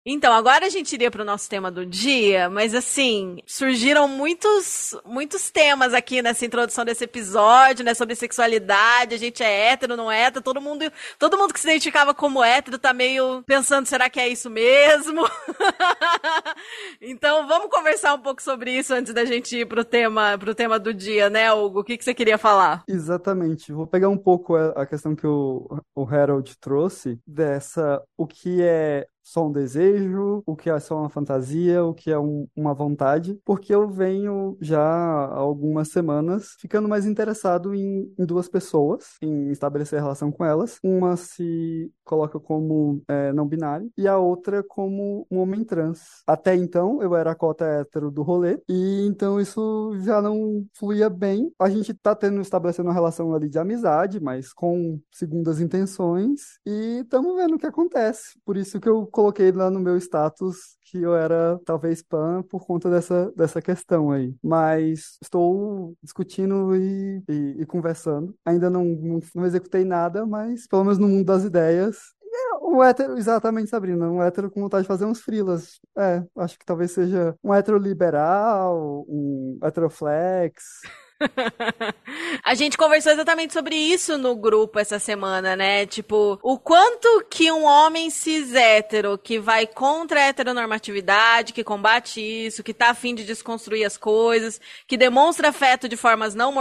[0.04, 4.96] Então, agora a gente iria para o nosso tema do dia, mas assim, surgiram muitos,
[5.04, 10.10] muitos temas aqui nessa introdução desse episódio, né, sobre sexualidade, a gente é hétero, não
[10.10, 14.10] é hétero, todo mundo, todo mundo que se identificava como hétero tá meio pensando, será
[14.10, 15.22] que é isso mesmo?
[17.00, 20.80] então, vamos conversar um pouco sobre isso antes da gente ir pro tema, pro tema
[20.80, 21.78] do dia, né, Hugo?
[21.78, 22.82] O que que você queria falar?
[22.88, 23.72] Exatamente.
[23.72, 29.06] Vou pegar um pouco a questão que o, o Harold trouxe dessa, o que é
[29.22, 33.38] só um desejo, o que é só uma fantasia, o que é um- uma vontade,
[33.44, 39.50] porque eu venho já há algumas semanas ficando mais interessado em, em duas pessoas, em
[39.50, 40.78] estabelecer relação com elas.
[40.82, 46.00] Uma se coloca como é, não binário e a outra como um homem trans.
[46.26, 51.08] Até então eu era a cota hétero do rolê e então isso já não fluía
[51.08, 51.52] bem.
[51.58, 57.00] A gente tá tendo estabelecendo uma relação ali de amizade, mas com segundas intenções e
[57.02, 58.38] estamos vendo o que acontece.
[58.44, 62.66] Por isso que eu coloquei lá no meu status que eu era talvez pan por
[62.66, 64.34] conta dessa, dessa questão aí.
[64.42, 68.34] Mas estou discutindo e, e, e conversando.
[68.44, 71.98] Ainda não, não, não executei nada, mas pelo menos no mundo das ideias.
[72.34, 75.80] É, Um hétero, exatamente, Sabrina, um hétero com vontade de fazer uns frilas.
[75.96, 80.80] É, acho que talvez seja um hétero liberal, um heteroflex.
[82.44, 85.86] A gente conversou exatamente sobre isso no grupo essa semana, né?
[85.86, 92.20] Tipo, o quanto que um homem cis hétero que vai contra a heteronormatividade, que combate
[92.20, 96.52] isso, que tá afim de desconstruir as coisas, que demonstra afeto de formas não,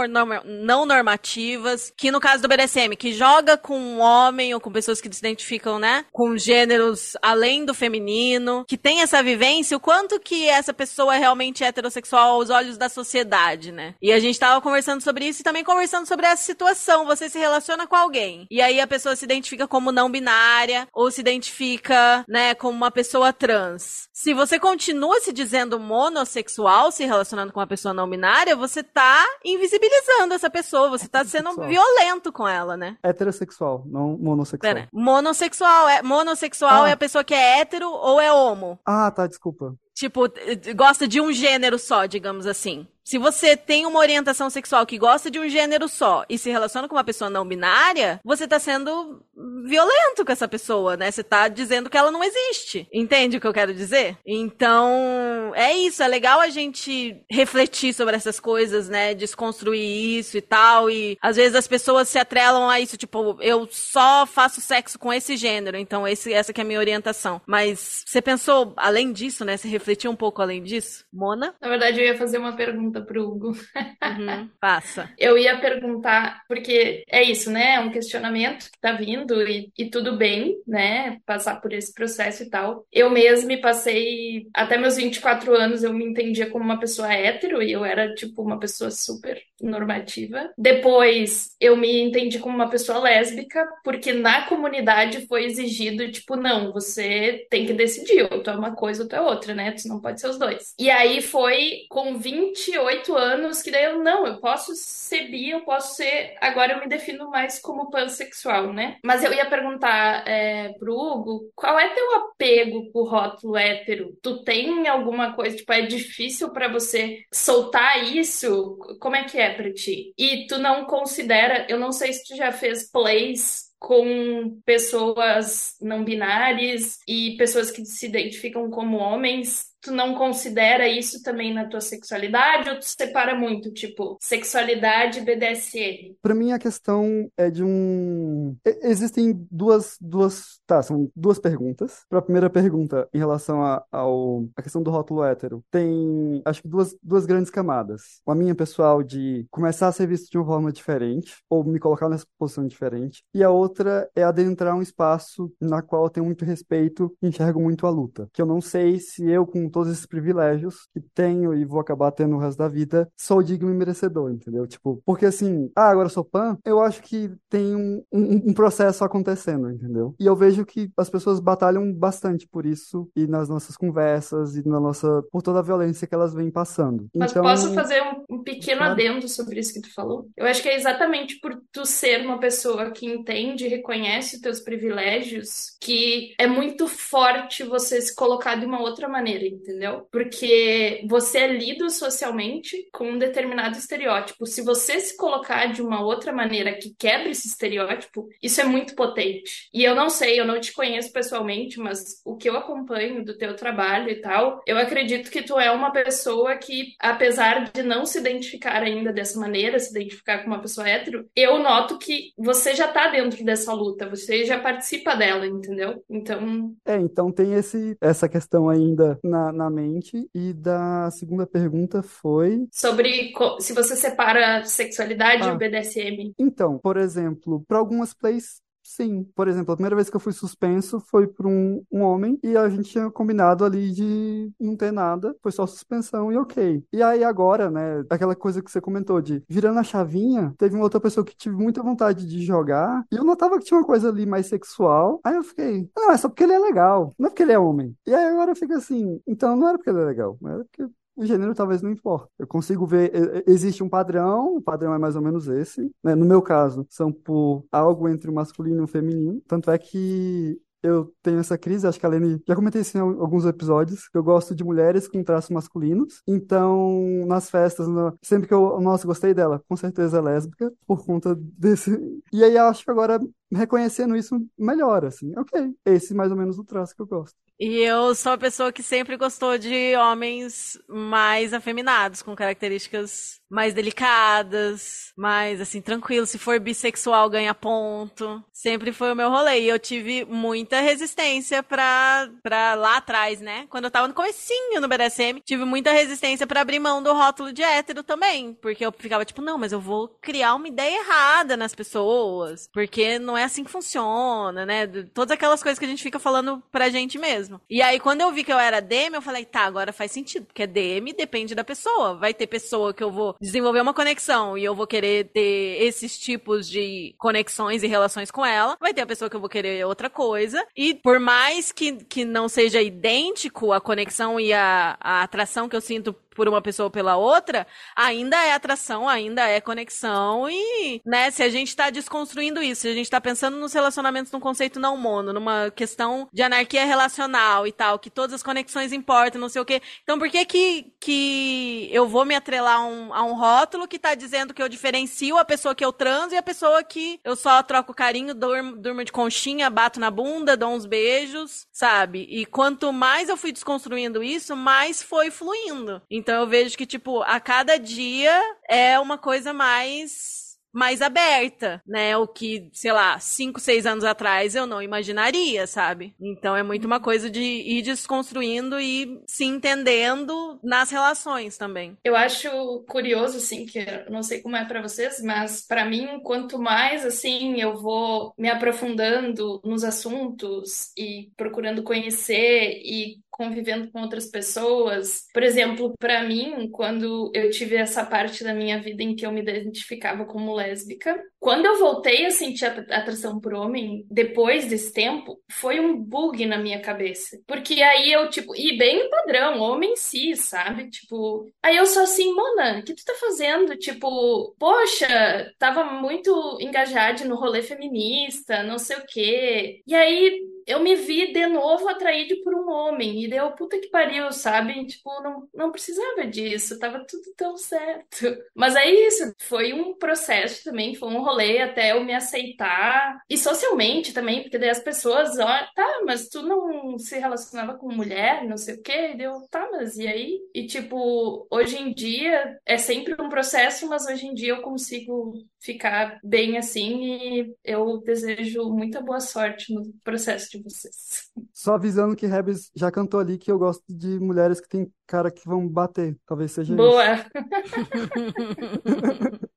[0.44, 5.00] não normativas, que no caso do BDSM, que joga com um homem ou com pessoas
[5.00, 6.04] que se identificam, né?
[6.12, 11.18] Com gêneros além do feminino, que tem essa vivência, o quanto que essa pessoa é
[11.18, 13.94] realmente heterossexual aos olhos da sociedade, né?
[14.00, 17.06] E a gente tava conversando sobre isso e também conversando sobre essa situação.
[17.06, 21.10] Você se relaciona com alguém e aí a pessoa se identifica como não binária ou
[21.10, 24.08] se identifica, né, como uma pessoa trans.
[24.12, 29.24] Se você continua se dizendo monossexual, se relacionando com uma pessoa não binária, você tá
[29.44, 32.96] invisibilizando essa pessoa, você tá sendo violento com ela, né?
[33.02, 34.74] Heterossexual, não monossexual.
[34.74, 36.90] Pera, monossexual é monossexual Ah.
[36.90, 38.78] é a pessoa que é hétero ou é homo?
[38.84, 39.74] Ah, tá, desculpa.
[39.94, 42.86] Tipo, eh, gosta de um gênero só, digamos assim.
[43.04, 46.88] Se você tem uma orientação sexual que gosta de um gênero só e se relaciona
[46.88, 49.22] com uma pessoa não binária, você tá sendo
[49.64, 51.10] violento com essa pessoa, né?
[51.10, 52.86] Você tá dizendo que ela não existe.
[52.92, 54.16] Entende o que eu quero dizer?
[54.26, 56.02] Então, é isso.
[56.02, 59.14] É legal a gente refletir sobre essas coisas, né?
[59.14, 60.90] Desconstruir isso e tal.
[60.90, 65.12] E às vezes as pessoas se atrelam a isso, tipo, eu só faço sexo com
[65.12, 67.40] esse gênero, então esse, essa que é a minha orientação.
[67.46, 69.56] Mas você pensou além disso, né?
[69.56, 71.04] Você refletiu um pouco além disso?
[71.12, 71.54] Mona?
[71.60, 73.48] Na verdade, eu ia fazer uma pergunta pro Hugo.
[73.48, 75.10] Uhum, passa.
[75.18, 77.74] Eu ia perguntar, porque é isso, né?
[77.74, 81.18] É um questionamento que tá vindo e, e tudo bem, né?
[81.24, 82.86] Passar por esse processo e tal.
[82.92, 87.62] Eu mesma me passei, até meus 24 anos, eu me entendia como uma pessoa hétero
[87.62, 90.50] e eu era, tipo, uma pessoa super normativa.
[90.58, 96.72] Depois, eu me entendi como uma pessoa lésbica, porque na comunidade foi exigido, tipo, não,
[96.72, 99.72] você tem que decidir, ou tu é uma coisa ou tu é outra, né?
[99.72, 100.74] Tu não pode ser os dois.
[100.78, 102.81] E aí foi com 28
[103.14, 106.34] anos que daí eu, não, eu posso ser bi, eu posso ser.
[106.40, 108.98] Agora eu me defino mais como pansexual, né?
[109.04, 114.16] Mas eu ia perguntar é, pro Hugo, qual é teu apego com o rótulo hétero?
[114.22, 118.76] Tu tem alguma coisa, tipo, é difícil pra você soltar isso?
[119.00, 120.12] Como é que é pra ti?
[120.16, 126.04] E tu não considera, eu não sei se tu já fez plays com pessoas não
[126.04, 129.71] binárias e pessoas que se identificam como homens.
[129.82, 135.22] Tu não considera isso também na tua sexualidade ou tu separa muito, tipo, sexualidade e
[135.22, 136.16] BDSM?
[136.22, 142.04] Pra mim a questão é de um existem duas duas, tá, são duas perguntas.
[142.08, 146.62] Para a primeira pergunta em relação a, ao a questão do rótulo hétero, tem acho
[146.62, 148.20] que duas duas grandes camadas.
[148.26, 152.08] A minha pessoal de começar a ser visto de uma forma diferente ou me colocar
[152.08, 156.44] nessa posição diferente, e a outra é adentrar um espaço na qual eu tenho muito
[156.44, 158.28] respeito e enxergo muito a luta.
[158.32, 162.12] Que eu não sei se eu, com todos esses privilégios que tenho e vou acabar
[162.12, 164.66] tendo o resto da vida, sou digno e merecedor, entendeu?
[164.66, 169.04] Tipo, porque assim, ah, agora sou pan, eu acho que tem um, um, um processo
[169.04, 170.14] acontecendo, entendeu?
[170.20, 174.66] E eu vejo que as pessoas batalham bastante por isso e nas nossas conversas e
[174.68, 177.08] na nossa, por toda a violência que elas vêm passando.
[177.14, 178.92] Mas Então, posso fazer um, um pequeno Claro.
[178.92, 180.28] adendo sobre isso que tu falou?
[180.36, 184.42] Eu acho que é exatamente por tu ser uma pessoa que entende e reconhece os
[184.42, 190.06] teus privilégios que é muito forte você se colocar de uma outra maneira, entendeu?
[190.10, 194.46] Porque você é lido socialmente com um determinado estereótipo.
[194.46, 198.94] Se você se colocar de uma outra maneira que quebra esse estereótipo, isso é muito
[198.94, 199.68] potente.
[199.72, 203.36] E eu não sei, eu não te conheço pessoalmente, mas o que eu acompanho do
[203.38, 208.04] teu trabalho e tal, eu acredito que tu é uma pessoa que, apesar de não
[208.04, 212.74] se identificar ainda dessa maneira, se identificar como uma pessoa hétero, eu noto que você
[212.74, 216.02] já tá dentro dessa luta, você já participa dela, entendeu?
[216.10, 220.28] Então, É, então tem esse, essa questão ainda na, na mente.
[220.34, 222.66] E da segunda pergunta foi.
[222.72, 225.52] sobre se você separa sexualidade Ah.
[225.52, 226.34] e BDSM.
[226.38, 229.24] Então, por exemplo, para algumas plays, sim.
[229.34, 232.56] Por exemplo, a primeira vez que eu fui suspenso foi por um, um homem e
[232.56, 236.84] a gente tinha combinado ali de não ter nada, foi só suspensão e ok.
[236.92, 240.84] E aí agora, né, aquela coisa que você comentou de virando a chavinha, teve uma
[240.84, 244.08] outra pessoa que tive muita vontade de jogar e eu notava que tinha uma coisa
[244.08, 245.20] ali mais sexual.
[245.24, 247.58] Aí eu fiquei, não, é só porque ele é legal, não é porque ele é
[247.58, 247.96] homem.
[248.06, 250.86] E aí agora eu fico assim, então não era porque ele é legal, era porque
[251.22, 252.28] o gênero talvez não importa.
[252.38, 253.12] Eu consigo ver,
[253.46, 256.14] existe um padrão, o padrão é mais ou menos esse, né?
[256.14, 259.40] No meu caso, são por algo entre o masculino e o feminino.
[259.46, 263.00] Tanto é que eu tenho essa crise, acho que a Lene, já comentei isso em
[263.00, 266.22] al- alguns episódios, que eu gosto de mulheres com traços masculinos.
[266.26, 271.04] Então, nas festas, na- sempre que eu, nossa, gostei dela, com certeza é lésbica, por
[271.04, 271.90] conta desse.
[272.32, 273.20] E aí acho que agora,
[273.52, 275.32] reconhecendo isso, melhora, assim.
[275.36, 277.36] Ok, esse é mais ou menos o traço que eu gosto.
[277.60, 283.74] E eu sou a pessoa que sempre gostou de homens mais afeminados, com características mais
[283.74, 286.26] delicadas, mais assim, tranquilo.
[286.26, 288.42] Se for bissexual, ganha ponto.
[288.50, 289.60] Sempre foi o meu rolê.
[289.60, 293.66] E eu tive muita resistência pra, pra lá atrás, né?
[293.68, 297.52] Quando eu tava no comecinho no BDSM, tive muita resistência pra abrir mão do rótulo
[297.52, 298.54] de hétero também.
[298.54, 302.68] Porque eu ficava tipo, não, mas eu vou criar uma ideia errada nas pessoas.
[302.72, 304.86] Porque não é assim que funciona, né?
[305.12, 307.60] Todas aquelas coisas que a gente fica falando pra gente mesmo.
[307.68, 310.46] E aí, quando eu vi que eu era DM, eu falei, tá, agora faz sentido.
[310.46, 312.14] Porque DM depende da pessoa.
[312.14, 316.18] Vai ter pessoa que eu vou desenvolver uma conexão e eu vou querer ter esses
[316.18, 318.76] tipos de conexões e relações com ela.
[318.80, 320.64] Vai ter a pessoa que eu vou querer outra coisa.
[320.76, 325.76] E por mais que, que não seja idêntico a conexão e a, a atração que
[325.76, 327.66] eu sinto por uma pessoa ou pela outra,
[327.96, 332.88] ainda é atração, ainda é conexão e, né, se a gente tá desconstruindo isso, se
[332.88, 337.66] a gente tá pensando nos relacionamentos num conceito não mono, numa questão de anarquia relacional
[337.66, 339.80] e tal, que todas as conexões importam, não sei o quê.
[340.02, 343.98] Então por que que, que eu vou me atrelar a um, a um rótulo que
[343.98, 347.36] tá dizendo que eu diferencio a pessoa que eu transo e a pessoa que eu
[347.36, 352.26] só troco carinho, durmo, durmo de conchinha, bato na bunda, dou uns beijos, sabe?
[352.30, 356.00] E quanto mais eu fui desconstruindo isso, mais foi fluindo.
[356.10, 358.32] Então eu vejo que, tipo, a cada dia
[358.68, 362.16] é uma coisa mais mais aberta, né?
[362.16, 366.14] O que, sei lá, cinco, seis anos atrás eu não imaginaria, sabe?
[366.18, 371.96] Então é muito uma coisa de ir desconstruindo e se entendendo nas relações também.
[372.02, 372.48] Eu acho
[372.88, 377.04] curioso, assim, que eu não sei como é pra vocês, mas pra mim, quanto mais,
[377.04, 385.26] assim, eu vou me aprofundando nos assuntos e procurando conhecer e convivendo com outras pessoas.
[385.32, 389.32] Por exemplo, pra mim, quando eu tive essa parte da minha vida em que eu
[389.32, 395.40] me identificava como lésbica, quando eu voltei a sentir atração por homem, depois desse tempo,
[395.50, 397.40] foi um bug na minha cabeça.
[397.46, 400.90] Porque aí eu, tipo, e bem padrão, homem cis, sabe?
[400.90, 403.76] Tipo, aí eu sou assim, Mona, o que tu tá fazendo?
[403.76, 409.82] Tipo, poxa, tava muito engajada no rolê feminista, não sei o quê.
[409.86, 413.24] E aí eu me vi de novo atraído por um homem.
[413.24, 414.86] E deu puta que pariu, sabe?
[414.86, 418.26] Tipo, não, não precisava disso, tava tudo tão certo.
[418.54, 423.20] Mas é isso, foi um processo também, foi um rolê até eu me aceitar.
[423.28, 427.92] E socialmente também, porque daí as pessoas, ó, tá, mas tu não se relacionava com
[427.92, 429.10] mulher, não sei o quê.
[429.12, 430.40] E deu, tá, mas e aí?
[430.54, 435.32] E tipo, hoje em dia é sempre um processo, mas hoje em dia eu consigo
[435.62, 441.30] ficar bem assim e eu desejo muita boa sorte no processo de vocês.
[441.52, 445.30] Só avisando que Rebs já cantou ali que eu gosto de mulheres que tem cara
[445.30, 446.16] que vão bater.
[446.26, 447.02] Talvez seja Boa!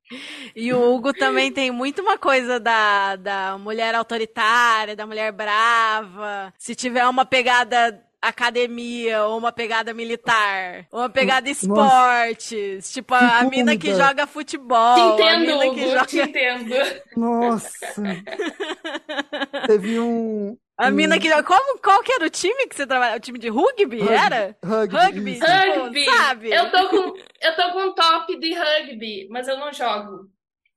[0.55, 6.53] E o Hugo também tem muito uma coisa da, da mulher autoritária, da mulher brava.
[6.59, 12.91] Se tiver uma pegada academia, ou uma pegada militar, ou uma pegada esportes.
[12.91, 14.95] Tipo, a, a mina que joga futebol.
[14.95, 16.05] Te a entendo, mina que Hugo, joga...
[16.05, 16.75] te entendo.
[17.15, 18.03] Nossa!
[19.67, 20.57] Teve um.
[20.77, 21.29] A mina que.
[21.43, 23.17] Como, qual que era o time que você trabalhava?
[23.17, 23.99] O time de rugby?
[23.99, 24.57] Rugby, Era?
[24.63, 25.45] rugby, Rugby, tipo,
[25.81, 26.05] Rugby!
[26.05, 26.51] sabe?
[26.51, 30.29] Eu tô com eu tô com um top de rugby, mas eu não jogo.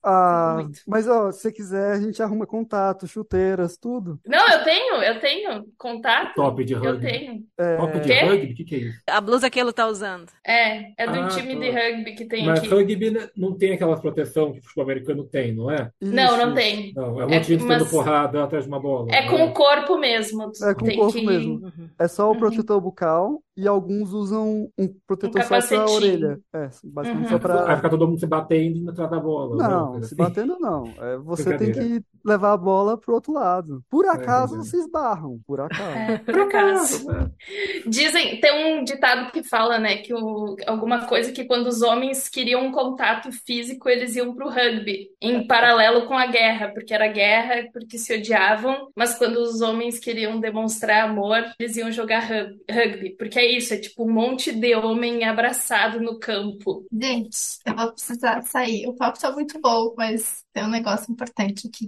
[0.02, 0.80] Ah, Muito.
[0.86, 4.18] mas ó, se você quiser, a gente arruma contato, chuteiras, tudo.
[4.26, 6.34] Não, eu tenho, eu tenho contato.
[6.34, 7.00] Top de Eu rugby.
[7.06, 7.44] tenho.
[7.58, 8.20] É, Top de Quê?
[8.20, 8.52] rugby?
[8.52, 8.98] O que, que é isso?
[9.08, 10.30] A blusa que ele tá usando.
[10.46, 11.60] É, é do Ah, time tá.
[11.60, 12.68] de rugby que tem Mas aqui.
[12.68, 15.90] rugby né, não tem aquela proteção que o futebol americano tem, não é?
[16.00, 16.54] Não, não isso.
[16.54, 16.92] tem.
[16.94, 19.08] Não, é um É, monte de gente mas- dando porrada atrás de uma bola.
[19.12, 20.52] É não com o corpo mesmo.
[20.62, 21.26] É com o corpo que...
[21.26, 21.72] mesmo.
[21.98, 22.38] É só o Uhum.
[22.38, 25.90] protetor bucal e alguns usam um protetor só pra capacetinho.
[25.96, 26.40] orelha.
[26.54, 27.38] É, basicamente Uhum.
[27.40, 27.76] só Vai pra.
[27.76, 29.56] ficar todo mundo se batendo e atrás da bola.
[29.68, 30.22] Não, coisa se assim.
[30.22, 30.92] batendo não.
[31.00, 33.82] É, você tem que levar a bola pro outro lado.
[33.90, 34.70] Por acaso entendi.
[34.70, 35.82] se esbarram, por acaso.
[35.90, 37.06] É, por acaso.
[37.86, 42.28] Dizem, tem um ditado que fala, né, que o, alguma coisa que quando os homens
[42.28, 47.08] queriam um contato físico, eles iam pro rugby, em paralelo com a guerra, porque era
[47.08, 52.58] guerra, porque se odiavam, mas quando os homens queriam demonstrar amor, eles iam jogar rug-
[52.70, 56.86] rugby, porque é isso, é tipo um monte de homem abraçado no campo.
[56.92, 58.86] Gente, eu vou precisar sair.
[58.86, 61.86] O papo tá muito bom, mas tem um negócio importante aqui.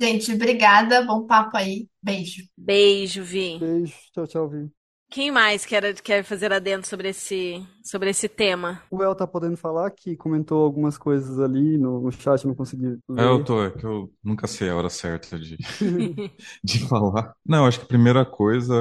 [0.00, 1.02] Gente, obrigada.
[1.02, 1.88] Bom papo aí.
[2.02, 2.44] Beijo.
[2.56, 3.58] Beijo, Vi.
[3.58, 4.70] Beijo, tchau, tchau, Vi.
[5.10, 8.82] Quem mais quer, quer fazer adendo sobre esse, sobre esse tema?
[8.90, 12.98] O El tá podendo falar que comentou algumas coisas ali no, no chat, não consegui
[13.16, 13.44] É, eu ler.
[13.44, 15.58] tô, é que eu nunca sei a hora certa de,
[16.64, 17.34] de falar.
[17.44, 18.74] Não, acho que a primeira coisa,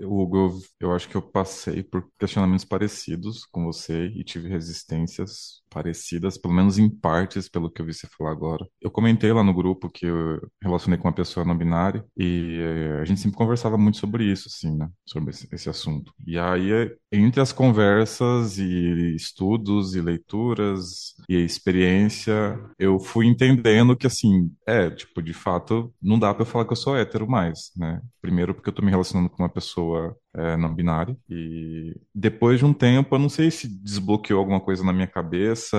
[0.00, 0.36] Hugo,
[0.80, 6.36] eu, eu acho que eu passei por questionamentos parecidos com você e tive resistências parecidas,
[6.38, 8.66] pelo menos em partes, pelo que eu vi você falar agora.
[8.80, 13.00] Eu comentei lá no grupo que eu relacionei com uma pessoa não binária e eh,
[13.00, 14.90] a gente sempre conversava muito sobre isso, assim, né?
[15.06, 16.12] Sobre esse, esse assunto.
[16.26, 24.06] E aí, entre as conversas e estudos e leituras e experiência, eu fui entendendo que,
[24.06, 27.70] assim, é, tipo, de fato, não dá pra eu falar que eu sou hétero mais,
[27.76, 28.00] né?
[28.20, 32.64] Primeiro porque eu tô me relacionando com uma pessoa é, não binária e depois de
[32.64, 35.76] um tempo, eu não sei se desbloqueou alguma coisa na minha cabeça,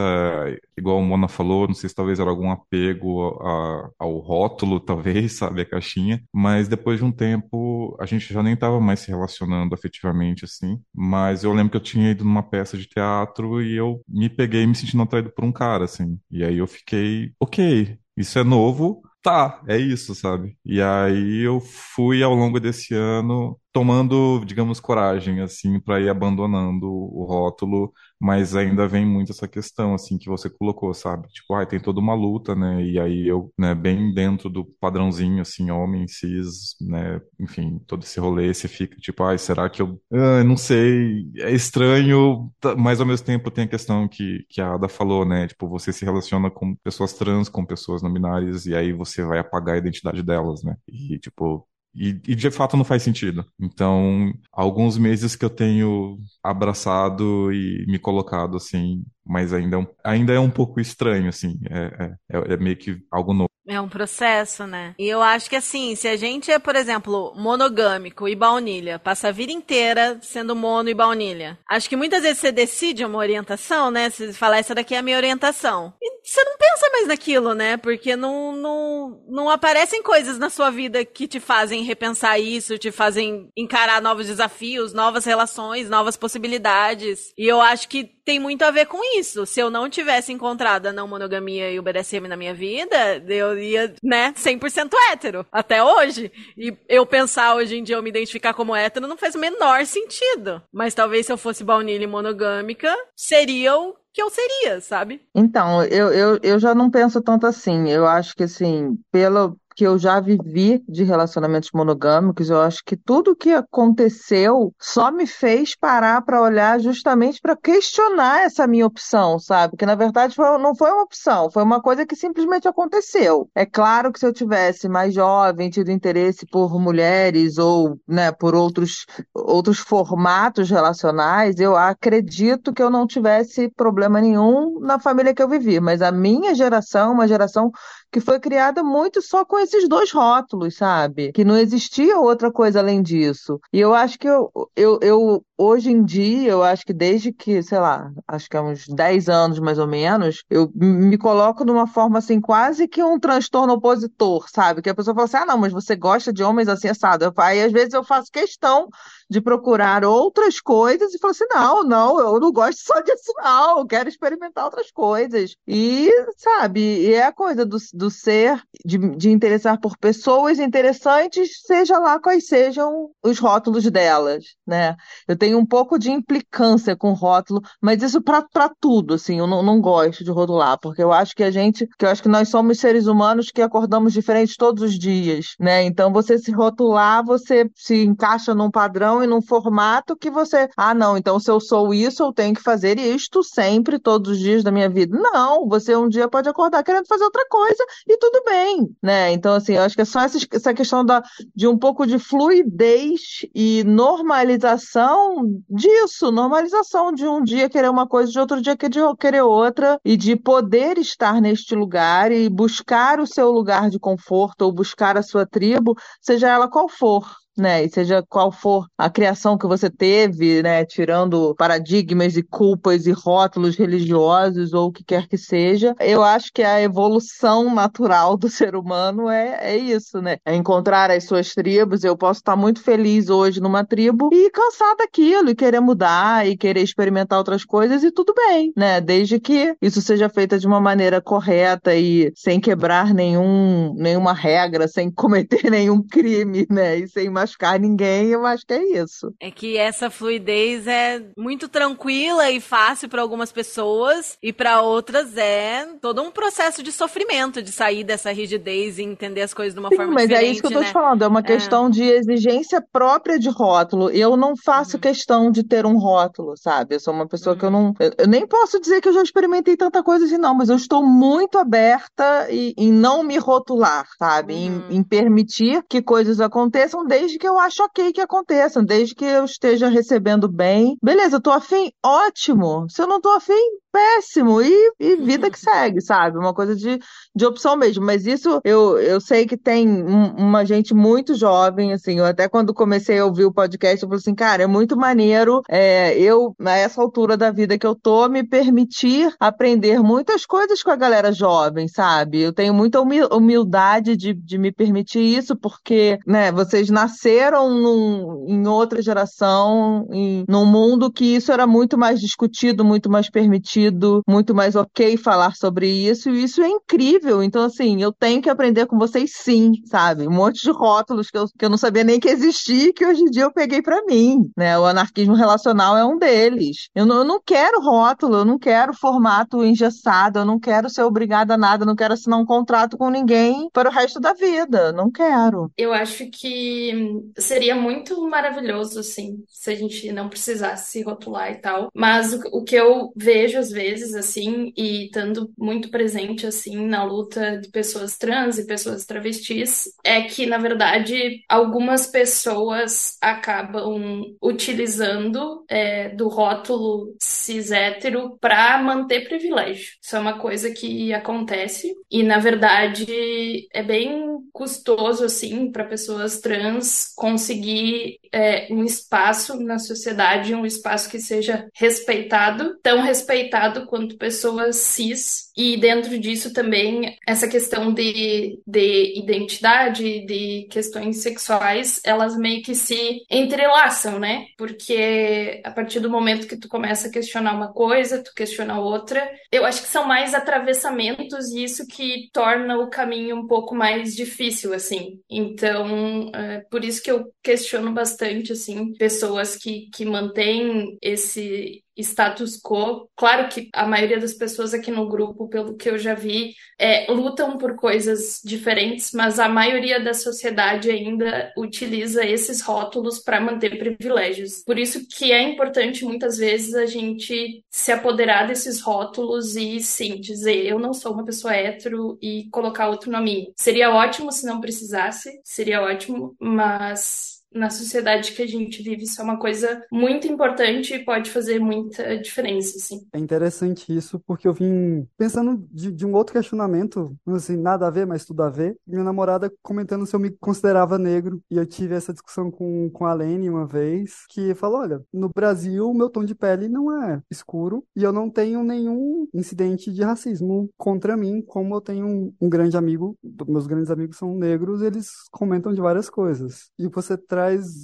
[0.77, 5.33] igual a Mona falou, não sei se talvez era algum apego a- ao rótulo, talvez,
[5.33, 9.09] sabe, a caixinha, mas depois de um tempo, a gente já nem tava mais se
[9.09, 13.75] relacionando afetivamente, assim, mas eu lembro que eu tinha ido numa peça de teatro e
[13.75, 17.97] eu me peguei me sentindo atraído por um cara, assim, e aí eu fiquei, ok,
[18.15, 20.57] isso é novo, tá, é isso, sabe?
[20.65, 26.87] E aí eu fui ao longo desse ano tomando, digamos, coragem, assim, para ir abandonando
[26.89, 31.27] o rótulo, mas ainda vem muito essa questão, assim, que você colocou, sabe?
[31.29, 32.83] Tipo, ai, tem toda uma luta, né?
[32.83, 37.21] E aí eu, né, bem dentro do padrãozinho, assim, homem, cis, né?
[37.39, 40.01] Enfim, todo esse rolê, você fica tipo, ai, será que eu.
[40.11, 44.61] Ah, não sei, é estranho, tá- mas ao mesmo tempo tem a questão que, que
[44.61, 45.47] a Ada falou, né?
[45.47, 49.39] Tipo, você se relaciona com pessoas trans, com pessoas não binárias, e aí você vai
[49.39, 50.75] apagar a identidade delas, né?
[50.87, 53.45] E, tipo, e, e de fato não faz sentido.
[53.59, 59.87] Então, alguns meses que eu tenho abraçado e me colocado assim, mas ainda é um,
[60.03, 61.59] ainda é um pouco estranho, assim.
[61.69, 63.47] É, é, é- é meio que algo novo.
[63.69, 64.95] É um processo, né?
[64.97, 69.27] E eu acho que assim, se a gente é, por exemplo, monogâmico e baunilha, passa
[69.27, 71.59] a vida inteira sendo mono e baunilha.
[71.69, 74.09] Acho que muitas vezes você decide uma orientação, né?
[74.09, 75.93] Você fala, essa daqui é a minha orientação.
[76.01, 77.75] E você não pensa mais naquilo, né?
[77.75, 82.89] Porque não, não, não aparecem coisas na sua vida que te fazem repensar isso, te
[82.91, 87.33] fazem encarar novos desafios, novas relações, novas possibilidades.
[87.37, 89.16] E eu acho que tem muito a ver com isso.
[89.45, 93.57] Se eu não tivesse encontrado a não monogamia e o BDSM na minha vida, eu
[93.57, 96.31] ia, né, 100% hétero, até hoje.
[96.57, 99.85] E eu pensar hoje em dia eu me identificar como hétero não faz o menor
[99.85, 100.61] sentido.
[100.73, 105.21] Mas talvez se eu fosse baunilha e monogâmica, seria o que eu seria, sabe?
[105.35, 107.87] Então, eu, eu, eu já não penso tanto assim.
[107.87, 112.97] Eu acho que, assim, pelo que eu já vivi de relacionamentos monogâmicos, eu acho que
[112.97, 119.37] tudo que aconteceu só me fez parar para olhar justamente para questionar essa minha opção,
[119.37, 119.77] sabe?
[119.77, 123.47] Que na verdade foi, não foi uma opção, foi uma coisa que simplesmente aconteceu.
[123.53, 128.55] É claro que se eu tivesse mais jovem, tido interesse por mulheres ou, né, por
[128.55, 129.05] outros
[129.35, 135.47] outros formatos relacionais, eu acredito que eu não tivesse problema nenhum na família que eu
[135.47, 137.71] vivi, mas a minha geração, uma geração
[138.11, 141.31] que foi criada muito só com esses dois rótulos, sabe?
[141.31, 143.59] Que não existia outra coisa além disso.
[143.71, 147.61] E eu acho que eu, eu, eu hoje em dia, eu acho que desde que,
[147.63, 151.87] sei lá, acho que há uns 10 anos mais ou menos, eu me coloco numa
[151.87, 154.81] forma assim, quase que um transtorno opositor, sabe?
[154.81, 157.33] Que a pessoa fala assim: ah, não, mas você gosta de homens assim assado.
[157.37, 158.87] Aí às vezes eu faço questão
[159.29, 163.79] de procurar outras coisas e falo assim: não, não, eu não gosto só disso, não,
[163.79, 165.55] eu quero experimentar outras coisas.
[165.67, 171.61] E, sabe, e é a coisa do, do ser, de, de interessar por pessoas interessantes,
[171.65, 174.95] seja lá quais sejam os rótulos delas, né?
[175.27, 179.63] Eu tenho um pouco de implicância com rótulo, mas isso para tudo, assim, eu não,
[179.63, 182.49] não gosto de rotular, porque eu acho que a gente, que eu acho que nós
[182.49, 185.83] somos seres humanos que acordamos diferentes todos os dias, né?
[185.83, 190.93] Então você se rotular, você se encaixa num padrão e num formato que você, ah,
[190.93, 194.63] não, então se eu sou isso, eu tenho que fazer isto sempre, todos os dias
[194.63, 195.17] da minha vida.
[195.17, 199.31] Não, você um dia pode acordar querendo fazer outra coisa e tudo bem, né?
[199.31, 201.23] Então, assim, eu acho que é só essa, essa questão da,
[201.55, 205.36] de um pouco de fluidez e normalização
[205.69, 210.35] disso, normalização de um dia querer uma coisa, de outro dia querer outra, e de
[210.35, 215.45] poder estar neste lugar e buscar o seu lugar de conforto ou buscar a sua
[215.45, 217.25] tribo, seja ela qual for
[217.57, 217.83] né?
[217.83, 220.85] E seja qual for a criação que você teve, né?
[220.85, 226.51] Tirando paradigmas e culpas e rótulos religiosos ou o que quer que seja, eu acho
[226.53, 230.37] que a evolução natural do ser humano é, é isso, né?
[230.45, 232.03] É encontrar as suas tribos.
[232.03, 236.57] Eu posso estar muito feliz hoje numa tribo e cansar daquilo e querer mudar e
[236.57, 239.01] querer experimentar outras coisas e tudo bem, né?
[239.01, 244.87] Desde que isso seja feito de uma maneira correta e sem quebrar nenhum, nenhuma regra,
[244.87, 246.97] sem cometer nenhum crime, né?
[246.97, 249.33] E sem machucar ninguém, eu acho que é isso.
[249.39, 255.37] É que essa fluidez é muito tranquila e fácil para algumas pessoas e para outras
[255.37, 259.79] é todo um processo de sofrimento de sair dessa rigidez e entender as coisas de
[259.79, 260.85] uma Sim, forma mas diferente, é isso que eu tô né?
[260.85, 264.09] te falando, é uma questão de exigência própria de rótulo.
[264.09, 266.95] Eu não faço questão de ter um rótulo, sabe?
[266.95, 267.93] Eu sou uma pessoa que eu não.
[267.99, 270.75] Eu, eu nem posso dizer que eu já experimentei tanta coisa assim, não, mas eu
[270.75, 274.55] estou muito aberta e- em não me rotular, sabe?
[274.55, 279.25] Em, em permitir que coisas aconteçam desde que eu acho ok que aconteçam, desde que
[279.25, 280.97] eu esteja recebendo bem.
[281.01, 282.87] Beleza, eu tô afim, ótimo.
[282.89, 283.53] Se eu não tô afim,
[283.91, 284.61] péssimo.
[284.61, 286.37] E, e vida que segue, sabe?
[286.37, 286.99] Uma coisa de,
[287.35, 288.05] de opção mesmo.
[288.05, 292.19] Mas isso eu, eu sei que tem um- uma gente muito jovem, assim.
[292.19, 295.61] Eu até quando comecei a ouvir o podcast, eu falei assim, cara, é muito maneiro
[295.69, 300.91] é, eu, nessa altura da vida que eu tô, me permitir aprender muitas coisas com
[300.91, 302.41] a galera jovem, sabe?
[302.41, 307.26] Eu tenho muita humi- humildade de, de me permitir isso, porque, né, vocês nasceram
[307.69, 313.29] num, em outra geração, em, num mundo que isso era muito mais discutido, muito mais
[313.29, 317.43] permitido, muito mais ok falar sobre isso, e isso é incrível.
[317.43, 320.27] Então, assim, eu tenho que aprender com vocês sim, sabe?
[320.27, 323.21] Um monte de rótulos que eu, que eu não sabia nem que existia, que hoje
[323.21, 324.77] em dia eu peguei pra mim, né?
[324.77, 326.89] O anarquismo relacional é um deles.
[326.95, 331.03] Eu não, eu não quero rótulo, eu não quero formato engessado, eu não quero ser
[331.03, 334.33] obrigada a nada, eu não quero assinar um contrato com ninguém para o resto da
[334.33, 334.91] vida.
[334.91, 335.71] Não quero.
[335.77, 337.06] Eu acho que
[337.37, 341.89] seria muito maravilhoso, assim, se a gente não precisasse se rotular e tal.
[341.93, 347.03] Mas o, o que eu vejo às vezes, assim, e estando muito presente, assim, na
[347.03, 355.65] luta de pessoas trans e pessoas travestis, é que, na verdade, algumas pessoas acabam utilizando
[355.69, 359.93] é, do rótulo cis hétero para manter privilégio.
[360.01, 366.39] Isso é uma coisa que acontece e, na verdade, é bem custoso, assim, para pessoas
[366.39, 374.17] trans conseguir é, um espaço na sociedade, um espaço que seja respeitado, tão respeitado quanto
[374.17, 375.47] pessoas cis.
[375.55, 382.75] E dentro disso também essa questão de, de identidade, de questões sexuais, elas meio que
[382.75, 384.45] se entrelaçam, né?
[384.57, 389.27] Porque a partir do momento que tu começa a questionar uma coisa, tu questiona outra,
[389.51, 394.15] eu acho que são mais atravessamentos e isso que torna o caminho um pouco mais
[394.15, 395.19] difícil, assim.
[395.29, 398.16] Então, é por isso que eu questiono bastante,
[398.51, 403.09] assim, pessoas que, que mantêm esse status quo.
[403.15, 407.11] Claro que a maioria das pessoas aqui no grupo, pelo que eu já vi, é,
[407.11, 413.77] lutam por coisas diferentes, mas a maioria da sociedade ainda utiliza esses rótulos para manter
[413.77, 414.63] privilégios.
[414.63, 420.19] Por isso que é importante muitas vezes a gente se apoderar desses rótulos e sim
[420.19, 423.51] dizer eu não sou uma pessoa hétero e colocar outro nome.
[423.55, 429.21] Seria ótimo se não precisasse, seria ótimo, mas na sociedade que a gente vive, isso
[429.21, 433.07] é uma coisa muito importante e pode fazer muita diferença, assim.
[433.13, 437.91] É interessante isso, porque eu vim pensando de, de um outro questionamento, assim, nada a
[437.91, 438.75] ver, mas tudo a ver.
[438.85, 443.05] Minha namorada comentando se eu me considerava negro, e eu tive essa discussão com, com
[443.05, 447.21] a Lene uma vez, que falou, olha, no Brasil, meu tom de pele não é
[447.29, 452.33] escuro, e eu não tenho nenhum incidente de racismo contra mim, como eu tenho um,
[452.41, 453.17] um grande amigo,
[453.47, 456.69] meus grandes amigos são negros, eles comentam de várias coisas.
[456.77, 457.36] E você traz,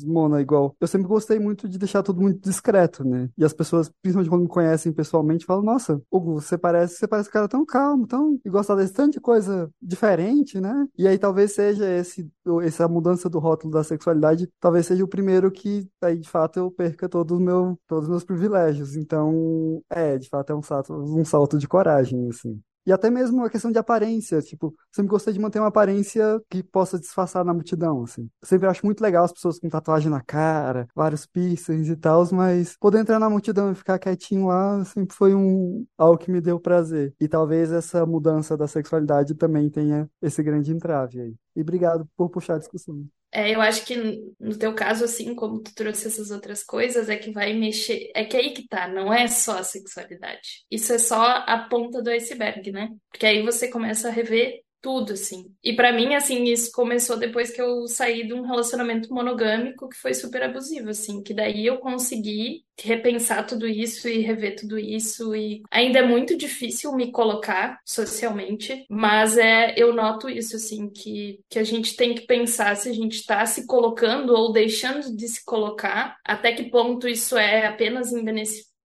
[0.05, 0.75] Mona, igual.
[0.79, 3.29] Eu sempre gostei muito de deixar tudo muito discreto, né?
[3.37, 7.29] E as pessoas, principalmente quando me conhecem pessoalmente, falam: Nossa, Hugo, você parece, você parece
[7.29, 8.39] um cara tão calmo, tão.
[8.43, 10.87] e gosta desse tanto de coisa diferente, né?
[10.97, 12.29] E aí talvez seja esse,
[12.63, 16.71] essa mudança do rótulo da sexualidade, talvez seja o primeiro que, aí de fato, eu
[16.71, 18.95] perca todo meu, todos os meus privilégios.
[18.95, 22.61] Então, é, de fato, é um salto, um salto de coragem, assim.
[22.85, 26.61] E até mesmo a questão de aparência, tipo, sempre gostei de manter uma aparência que
[26.61, 28.29] possa disfarçar na multidão, assim.
[28.43, 32.75] Sempre acho muito legal as pessoas com tatuagem na cara, vários piercings e tal, mas
[32.79, 36.59] poder entrar na multidão e ficar quietinho lá sempre foi um algo que me deu
[36.59, 37.13] prazer.
[37.19, 41.35] E talvez essa mudança da sexualidade também tenha esse grande entrave aí.
[41.55, 43.05] E obrigado por puxar a discussão.
[43.35, 43.95] É, eu acho que
[44.39, 48.11] no teu caso, assim, como tu trouxe essas outras coisas, é que vai mexer.
[48.15, 50.63] É que aí que tá, não é só a sexualidade.
[50.69, 52.89] Isso é só a ponta do iceberg, né?
[53.09, 55.55] Porque aí você começa a rever tudo, assim.
[55.63, 59.95] E para mim, assim, isso começou depois que eu saí de um relacionamento monogâmico que
[59.95, 65.35] foi super abusivo, assim, que daí eu consegui repensar tudo isso e rever tudo isso
[65.35, 71.39] e ainda é muito difícil me colocar socialmente, mas é eu noto isso assim que
[71.47, 75.27] que a gente tem que pensar se a gente está se colocando ou deixando de
[75.27, 78.11] se colocar, até que ponto isso é apenas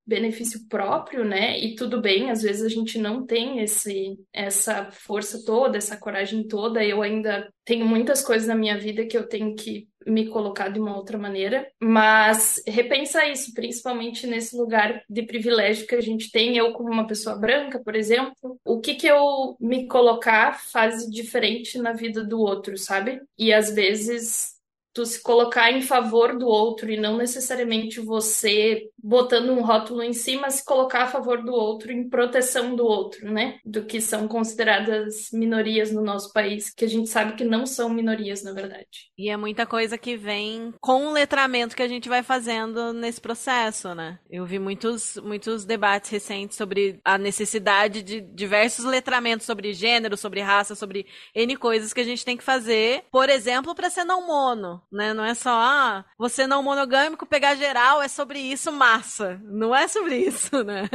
[0.08, 1.60] benefício próprio, né?
[1.60, 6.48] E tudo bem, às vezes a gente não tem esse essa força toda, essa coragem
[6.48, 6.82] toda.
[6.82, 10.80] Eu ainda tenho muitas coisas na minha vida que eu tenho que me colocar de
[10.80, 16.56] uma outra maneira, mas repensa isso, principalmente nesse lugar de privilégio que a gente tem,
[16.56, 21.76] eu como uma pessoa branca, por exemplo, o que que eu me colocar faz diferente
[21.76, 23.20] na vida do outro, sabe?
[23.36, 24.58] E às vezes
[24.98, 30.12] tu se colocar em favor do outro e não necessariamente você botando um rótulo em
[30.12, 33.58] cima, se colocar a favor do outro em proteção do outro, né?
[33.64, 37.88] Do que são consideradas minorias no nosso país, que a gente sabe que não são
[37.88, 39.10] minorias, na verdade.
[39.16, 43.20] E é muita coisa que vem com o letramento que a gente vai fazendo nesse
[43.20, 44.18] processo, né?
[44.30, 50.40] Eu vi muitos, muitos debates recentes sobre a necessidade de diversos letramentos sobre gênero, sobre
[50.40, 54.26] raça, sobre N coisas que a gente tem que fazer, por exemplo, para ser não
[54.26, 54.48] mono
[54.90, 55.14] né?
[55.14, 59.40] Não é só, ah, você não monogâmico, pegar geral, é sobre isso, massa.
[59.44, 60.88] Não é sobre isso, né?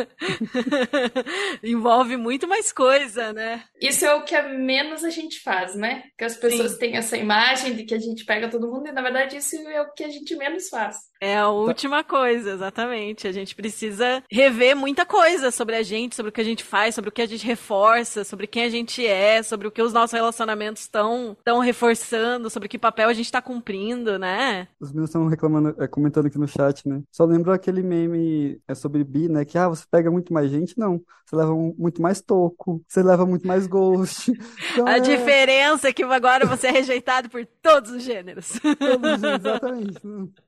[1.64, 3.64] Envolve muito mais coisa, né?
[3.80, 6.04] Isso é o que menos a gente faz, né?
[6.18, 6.80] Que as pessoas Sim.
[6.80, 9.82] têm essa imagem de que a gente pega todo mundo, e na verdade isso é
[9.82, 10.98] o que a gente menos faz.
[11.24, 13.30] É a última coisa, exatamente.
[13.30, 16.94] A gente precisa rever muita coisa sobre a gente, sobre o que a gente faz,
[16.94, 19.94] sobre o que a gente reforça, sobre quem a gente é, sobre o que os
[19.94, 24.68] nossos relacionamentos estão reforçando, sobre que papel a gente está cumprindo, né?
[24.82, 27.02] Os meus estão reclamando, é, comentando aqui no chat, né?
[27.10, 29.46] Só lembro aquele meme é sobre bi, né?
[29.46, 31.02] Que ah, você pega muito mais gente, não.
[31.26, 34.34] Você leva muito mais toco, você leva muito mais ghost.
[34.74, 35.00] Então, a é...
[35.00, 38.60] diferença é que agora você é rejeitado por todos os gêneros.
[38.80, 40.00] Todos os gêneros, exatamente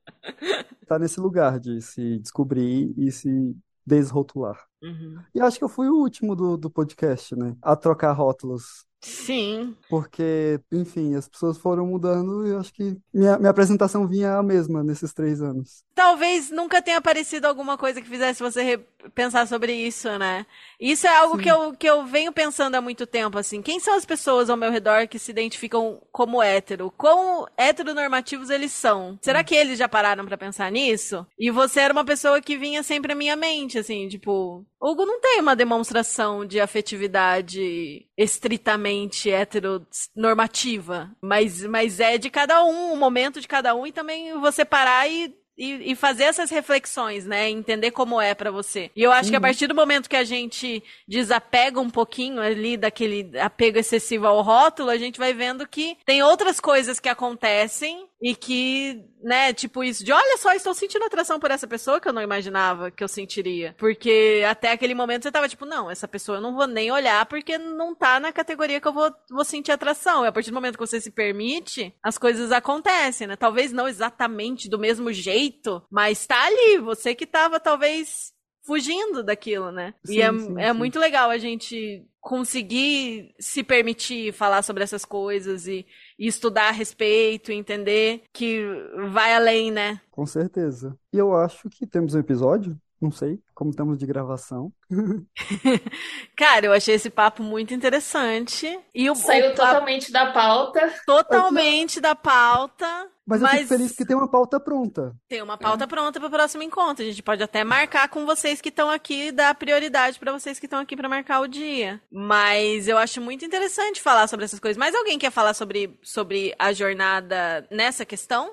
[0.87, 4.65] tá nesse lugar de se descobrir e se desrotular.
[4.81, 5.19] Uhum.
[5.33, 7.55] E acho que eu fui o último do, do podcast, né?
[7.61, 8.84] A trocar rótulos.
[9.05, 9.75] Sim.
[9.87, 14.43] Porque, enfim, as pessoas foram mudando e eu acho que minha, minha apresentação vinha a
[14.43, 15.83] mesma nesses três anos.
[15.93, 18.83] Talvez nunca tenha aparecido alguma coisa que fizesse você
[19.13, 20.45] pensar sobre isso, né?
[20.79, 23.61] Isso é algo que eu, que eu venho pensando há muito tempo, assim.
[23.61, 26.91] Quem são as pessoas ao meu redor que se identificam como hétero?
[26.97, 29.19] Quão heteronormativos eles são?
[29.21, 31.25] Será que eles já pararam para pensar nisso?
[31.37, 35.21] E você era uma pessoa que vinha sempre à minha mente, assim, tipo, Hugo não
[35.21, 38.94] tem uma demonstração de afetividade estritamente
[39.29, 44.63] heteronormativa, mas, mas é de cada um, o momento de cada um, e também você
[44.63, 47.49] parar e e, e fazer essas reflexões, né?
[47.49, 48.91] Entender como é para você.
[48.95, 52.77] E eu acho que a partir do momento que a gente desapega um pouquinho ali
[52.77, 58.07] daquele apego excessivo ao rótulo, a gente vai vendo que tem outras coisas que acontecem
[58.21, 62.07] e que, né, tipo isso de olha só, estou sentindo atração por essa pessoa que
[62.07, 63.75] eu não imaginava que eu sentiria.
[63.77, 67.25] Porque até aquele momento você tava tipo, não, essa pessoa eu não vou nem olhar
[67.25, 70.23] porque não tá na categoria que eu vou, vou sentir atração.
[70.23, 73.35] E a partir do momento que você se permite, as coisas acontecem, né?
[73.35, 75.44] Talvez não exatamente do mesmo jeito,
[75.89, 78.33] mas tá ali, você que tava talvez
[78.65, 79.93] fugindo daquilo, né?
[80.03, 80.77] Sim, e é, sim, é sim.
[80.77, 85.85] muito legal a gente conseguir se permitir falar sobre essas coisas e,
[86.17, 88.65] e estudar a respeito, entender que
[89.11, 90.01] vai além, né?
[90.09, 90.97] Com certeza.
[91.13, 94.73] E eu acho que temos um episódio, não sei como estamos de gravação.
[96.35, 98.67] Cara, eu achei esse papo muito interessante.
[98.93, 100.93] E o, Saiu o papo totalmente da pauta.
[101.05, 103.09] totalmente da pauta.
[103.27, 105.11] Mas eu fico Mas- feliz que tem uma pauta pronta.
[105.27, 107.03] Tem uma pauta pronta para o próximo encontro.
[107.03, 110.67] A gente pode até marcar com vocês que estão aqui, dar prioridade para vocês que
[110.67, 111.99] estão aqui para marcar o dia.
[112.11, 114.77] Mas eu acho muito interessante falar sobre essas coisas.
[114.77, 118.51] Mais alguém quer falar sobre, sobre a jornada nessa questão?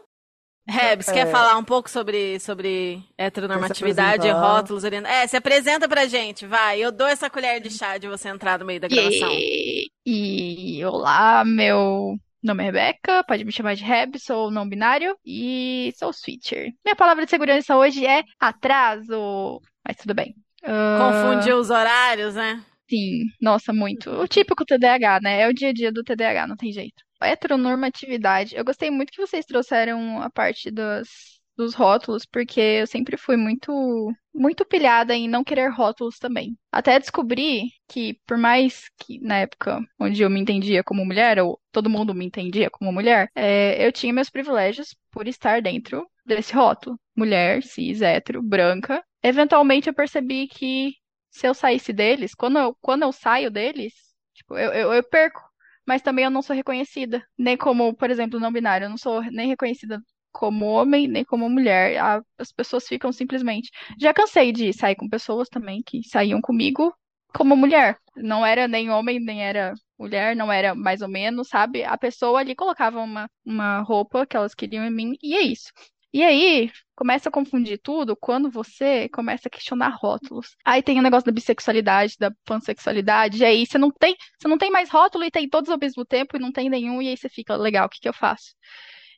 [0.66, 1.12] Rebs, É.
[1.12, 5.04] quer falar um pouco sobre, sobre heteronormatividade, rótulos, orient...
[5.04, 6.80] É, se apresenta pra gente, vai.
[6.80, 9.28] Eu dou essa colher de chá de você entrar no meio da gravação.
[9.32, 15.16] E, e olá, meu nome é Rebeca, pode me chamar de Reb, sou não binário
[15.24, 16.72] e sou switcher.
[16.84, 20.34] Minha palavra de segurança hoje é atraso, mas tudo bem.
[20.64, 22.64] Ah, Confundiu os horários, né?
[22.88, 24.10] Sim, nossa, muito.
[24.10, 25.40] O típico TDAH, né?
[25.42, 27.02] É o dia a dia do TDAH, não tem jeito.
[27.22, 28.54] Heteronormatividade.
[28.56, 33.36] Eu gostei muito que vocês trouxeram a parte dos, dos rótulos, porque eu sempre fui
[33.36, 36.56] muito, muito pilhada em não querer rótulos também.
[36.70, 41.60] Até descobri que, por mais que na época onde eu me entendia como mulher, ou
[41.70, 46.54] todo mundo me entendia como mulher, é, eu tinha meus privilégios por estar dentro desse
[46.54, 46.98] rótulo.
[47.16, 49.04] Mulher, cis, hétero, branca.
[49.22, 50.94] Eventualmente eu percebi que
[51.30, 53.92] se eu saísse deles, quando eu, quando eu saio deles,
[54.34, 55.40] tipo, eu, eu, eu perco.
[55.86, 57.26] Mas também eu não sou reconhecida.
[57.36, 58.84] Nem como, por exemplo, não binário.
[58.84, 60.00] Eu não sou nem reconhecida
[60.32, 61.98] como homem, nem como mulher.
[61.98, 63.70] A- As pessoas ficam simplesmente.
[64.00, 66.94] Já cansei de sair com pessoas também que saíam comigo
[67.34, 67.98] como mulher.
[68.16, 71.84] Não era nem homem, nem era mulher, não era mais ou menos, sabe?
[71.84, 75.72] A pessoa ali colocava uma, uma roupa que elas queriam em mim, e é isso.
[76.12, 80.54] E aí, começa a confundir tudo quando você começa a questionar rótulos.
[80.64, 84.58] Aí tem o negócio da bissexualidade, da pansexualidade, e aí você não tem, você não
[84.58, 87.16] tem mais rótulo e tem todos ao mesmo tempo e não tem nenhum, e aí
[87.16, 88.54] você fica, legal, o que que eu faço?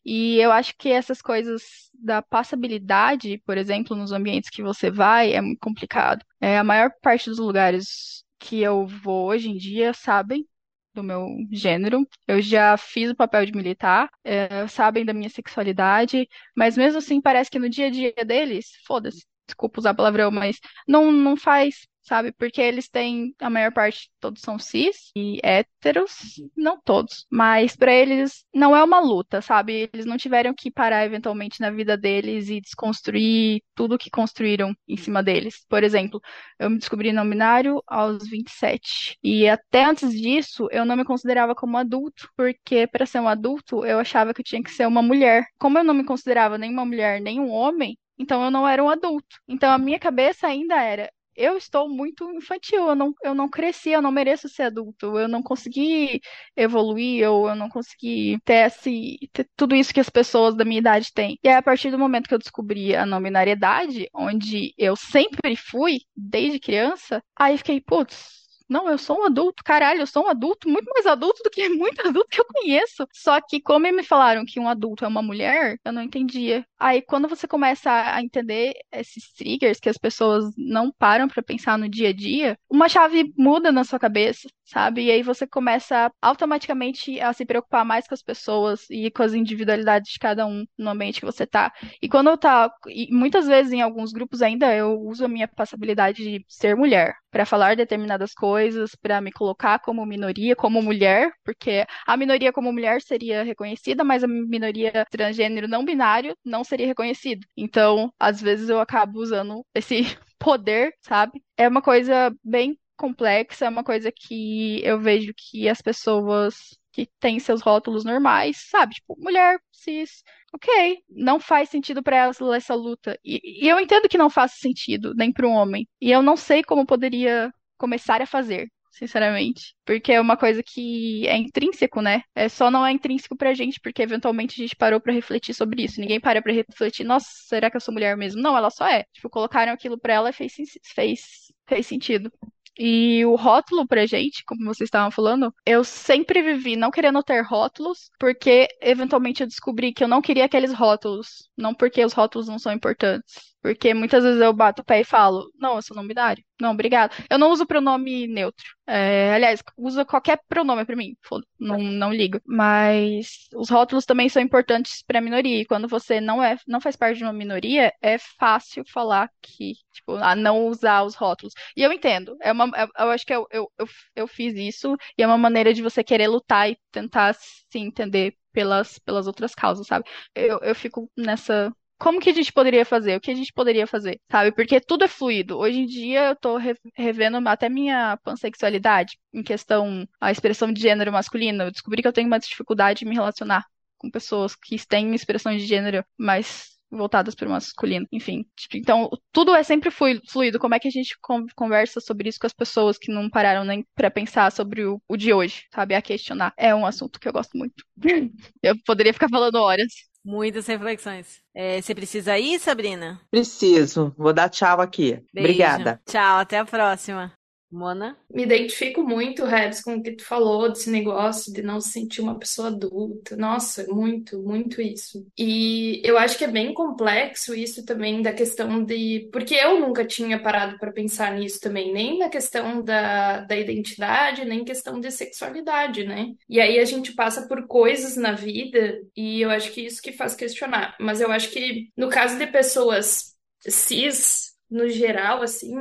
[0.04, 1.62] E eu acho que essas coisas
[1.94, 6.24] da passabilidade, por exemplo, nos ambientes que você vai, é muito complicado.
[6.40, 10.46] É, a maior parte dos lugares que eu vou hoje em dia sabem
[10.92, 12.06] do meu gênero.
[12.26, 17.20] Eu já fiz o papel de militar, é, sabem da minha sexualidade, mas mesmo assim
[17.20, 21.86] parece que no dia a dia deles, foda-se, desculpa usar palavrão, mas não, não faz,
[22.02, 22.32] sabe?
[22.32, 27.92] Porque eles têm, a maior parte, todos são cis e héteros, não todos, mas pra
[27.92, 29.90] eles não é uma luta, sabe?
[29.92, 34.96] Eles não tiveram que parar eventualmente na vida deles e desconstruir tudo que construíram em
[34.96, 35.64] cima deles.
[35.68, 36.20] Por exemplo,
[36.58, 39.18] eu me descobri não binário aos 27.
[39.22, 43.84] E até antes disso, eu não me considerava como adulto, porque para ser um adulto,
[43.84, 45.44] eu achava que eu tinha que ser uma mulher.
[45.58, 48.82] Como eu não me considerava nem uma mulher, nem um homem, então eu não era
[48.82, 49.36] um adulto.
[49.48, 53.90] Então a minha cabeça ainda era eu estou muito infantil, eu não, eu não cresci,
[53.90, 56.20] eu não mereço ser adulto, eu não consegui
[56.56, 60.78] evoluir, ou eu não consegui ter, esse, ter tudo isso que as pessoas da minha
[60.78, 61.38] idade têm.
[61.42, 65.56] E aí, a partir do momento que eu descobri a não binariedade, onde eu sempre
[65.56, 70.28] fui, desde criança, aí fiquei, putz, não, eu sou um adulto, caralho, eu sou um
[70.28, 73.06] adulto, muito mais adulto do que muito adulto que eu conheço.
[73.12, 76.66] Só que, como me falaram que um adulto é uma mulher, eu não entendia.
[76.78, 81.78] Aí, quando você começa a entender esses triggers que as pessoas não param pra pensar
[81.78, 85.04] no dia a dia, uma chave muda na sua cabeça, sabe?
[85.04, 89.34] E aí você começa automaticamente a se preocupar mais com as pessoas e com as
[89.34, 91.72] individualidades de cada um no ambiente que você tá.
[92.00, 95.48] E quando eu tá, e muitas vezes em alguns grupos ainda eu uso a minha
[95.48, 101.32] passabilidade de ser mulher para falar determinadas coisas, para me colocar como minoria, como mulher,
[101.44, 106.86] porque a minoria como mulher seria reconhecida, mas a minoria transgênero não binário não seria
[106.86, 107.44] reconhecido.
[107.56, 110.02] Então, às vezes eu acabo usando esse
[110.38, 111.42] poder, sabe?
[111.56, 117.08] É uma coisa bem complexa, é uma coisa que eu vejo que as pessoas que
[117.18, 118.94] têm seus rótulos normais, sabe?
[118.94, 120.22] Tipo, mulher, cis,
[120.54, 123.18] ok, não faz sentido pra elas essa luta.
[123.24, 125.88] E, e eu entendo que não faz sentido, nem para um homem.
[126.00, 129.74] E eu não sei como poderia começar a fazer, sinceramente.
[129.84, 132.22] Porque é uma coisa que é intrínseco, né?
[132.34, 135.82] É só não é intrínseco pra gente, porque eventualmente a gente parou pra refletir sobre
[135.84, 136.00] isso.
[136.00, 138.40] Ninguém para pra refletir, nossa, será que eu sou mulher mesmo?
[138.40, 139.04] Não, ela só é.
[139.12, 140.52] Tipo, colocaram aquilo pra ela e fez,
[140.94, 141.20] fez,
[141.68, 142.30] fez sentido.
[142.78, 147.40] E o rótulo pra gente, como vocês estavam falando, eu sempre vivi não querendo ter
[147.42, 151.48] rótulos, porque eventualmente eu descobri que eu não queria aqueles rótulos.
[151.56, 153.53] Não porque os rótulos não são importantes.
[153.64, 156.44] Porque muitas vezes eu bato o pé e falo, não, eu sou não binário.
[156.60, 157.14] Não, obrigado.
[157.30, 158.62] Eu não uso pronome neutro.
[158.86, 161.16] É, aliás, usa qualquer pronome para mim.
[161.58, 162.38] Não, não ligo.
[162.44, 165.62] Mas os rótulos também são importantes para minoria.
[165.62, 169.72] E quando você não é, não faz parte de uma minoria, é fácil falar que,
[169.94, 171.54] tipo, a não usar os rótulos.
[171.74, 172.36] E eu entendo.
[172.42, 175.72] É uma, eu acho que eu, eu, eu, eu fiz isso e é uma maneira
[175.72, 180.04] de você querer lutar e tentar se entender pelas, pelas outras causas, sabe?
[180.34, 183.16] Eu, eu fico nessa como que a gente poderia fazer?
[183.16, 184.20] O que a gente poderia fazer?
[184.30, 184.52] Sabe?
[184.52, 185.58] Porque tudo é fluido.
[185.58, 186.58] Hoje em dia eu tô
[186.96, 191.64] revendo até minha pansexualidade em questão a expressão de gênero masculino.
[191.64, 193.64] Eu descobri que eu tenho mais dificuldade em me relacionar
[193.98, 198.46] com pessoas que têm expressões de gênero mais voltadas para o masculino, enfim.
[198.72, 200.58] Então, tudo é sempre fluido.
[200.58, 201.16] Como é que a gente
[201.54, 205.16] conversa sobre isso com as pessoas que não pararam nem para pensar sobre o, o
[205.16, 205.94] de hoje, sabe?
[205.94, 206.52] A questionar.
[206.56, 207.84] É um assunto que eu gosto muito.
[208.62, 209.92] eu poderia ficar falando horas.
[210.24, 211.40] Muitas reflexões.
[211.54, 213.20] É, você precisa ir, Sabrina?
[213.30, 214.14] Preciso.
[214.16, 215.22] Vou dar tchau aqui.
[215.32, 215.48] Beijo.
[215.50, 216.00] Obrigada.
[216.06, 217.32] Tchau, até a próxima.
[217.74, 218.16] Mona?
[218.32, 222.20] Me identifico muito, Rebs, com o que tu falou desse negócio de não se sentir
[222.20, 223.36] uma pessoa adulta.
[223.36, 225.26] Nossa, muito, muito isso.
[225.36, 229.28] E eu acho que é bem complexo isso também da questão de.
[229.32, 234.44] Porque eu nunca tinha parado para pensar nisso também, nem na questão da, da identidade,
[234.44, 236.32] nem questão de sexualidade, né?
[236.48, 240.12] E aí a gente passa por coisas na vida e eu acho que isso que
[240.12, 240.96] faz questionar.
[241.00, 245.74] Mas eu acho que no caso de pessoas cis, no geral, assim,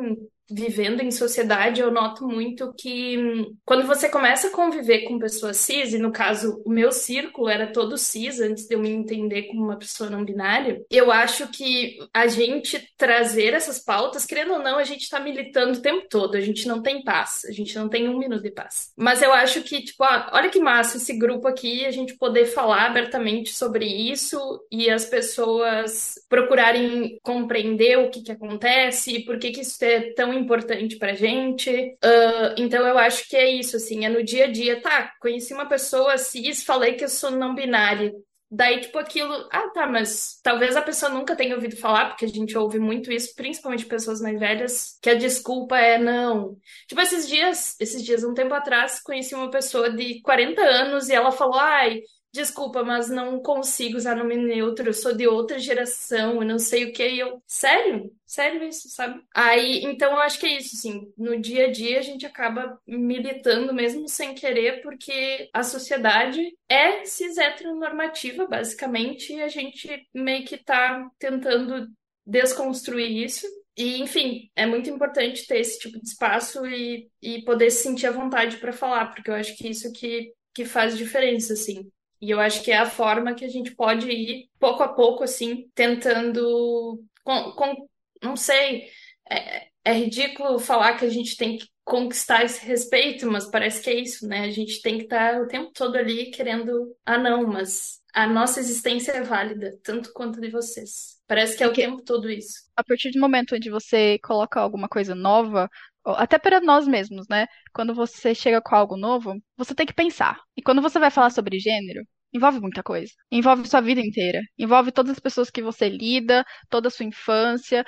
[0.50, 3.18] vivendo em sociedade, eu noto muito que
[3.66, 7.72] quando você começa a conviver com pessoas cis, e no caso o meu círculo era
[7.72, 11.98] todo cis antes de eu me entender como uma pessoa não binária, eu acho que
[12.14, 16.36] a gente trazer essas pautas, querendo ou não, a gente tá militando o tempo todo,
[16.36, 18.92] a gente não tem paz, a gente não tem um minuto de paz.
[18.98, 22.46] Mas eu acho que, tipo, ah, olha que massa esse grupo aqui, a gente poder
[22.46, 24.38] falar abertamente sobre isso
[24.72, 30.33] e as pessoas procurarem compreender o que que acontece, por que que isso é tão
[30.34, 31.70] importante pra gente.
[32.04, 34.82] Uh, então eu acho que é isso, assim, é no dia a dia.
[34.82, 38.12] Tá, conheci uma pessoa cis, falei que eu sou não binária.
[38.56, 42.28] Daí, tipo, aquilo, ah, tá, mas talvez a pessoa nunca tenha ouvido falar, porque a
[42.28, 46.56] gente ouve muito isso, principalmente pessoas mais velhas, que a desculpa é não.
[46.88, 51.14] Tipo, esses dias, esses dias, um tempo atrás, conheci uma pessoa de 40 anos e
[51.16, 52.02] ela falou, ai,
[52.34, 56.86] desculpa, mas não consigo usar nome neutro, eu sou de outra geração, eu não sei
[56.86, 57.08] o que.
[57.08, 58.12] E eu, sério?
[58.26, 59.24] Sério isso, sabe?
[59.36, 62.80] Aí, então eu acho que é isso, assim, no dia a dia a gente acaba
[62.88, 70.44] militando mesmo sem querer, porque a sociedade é cis heteronormativa, basicamente, e a gente meio
[70.46, 71.88] que tá tentando
[72.26, 73.46] desconstruir isso.
[73.78, 78.08] E, enfim, é muito importante ter esse tipo de espaço e, e poder se sentir
[78.08, 81.92] à vontade para falar, porque eu acho que isso que, que faz diferença, assim.
[82.24, 85.26] E eu acho que é a forma que a gente pode ir pouco a pouco,
[85.26, 87.04] assim, tentando.
[87.22, 87.90] Com, com
[88.24, 88.88] não sei,
[89.30, 93.90] é, é ridículo falar que a gente tem que conquistar esse respeito, mas parece que
[93.90, 94.46] é isso, né?
[94.46, 96.96] A gente tem que estar o tempo todo ali querendo.
[97.06, 101.22] Ah, não, mas a nossa existência é válida, tanto quanto de vocês.
[101.28, 102.54] Parece que é o tempo todo isso.
[102.78, 105.70] A partir do momento onde você coloca alguma coisa nova,
[106.06, 107.48] até para nós mesmos, né?
[107.74, 110.40] Quando você chega com algo novo, você tem que pensar.
[110.56, 113.12] E quando você vai falar sobre gênero, envolve muita coisa.
[113.32, 114.42] Envolve sua vida inteira.
[114.58, 117.86] Envolve todas as pessoas que você lida, toda a sua infância.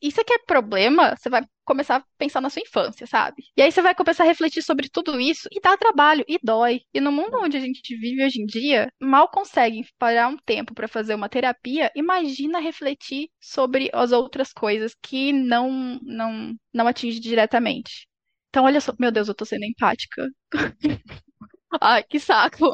[0.00, 3.42] E se quer problema, você vai começar a pensar na sua infância, sabe?
[3.56, 6.80] E aí você vai começar a refletir sobre tudo isso e dá trabalho e dói.
[6.92, 10.74] E no mundo onde a gente vive hoje em dia, mal consegue parar um tempo
[10.74, 17.20] para fazer uma terapia, imagina refletir sobre as outras coisas que não não não atinge
[17.20, 18.06] diretamente.
[18.50, 20.28] Então olha só, meu Deus, eu tô sendo empática.
[21.80, 22.66] Ai, que saco.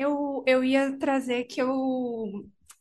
[0.00, 1.68] Eu, eu ia trazer que eu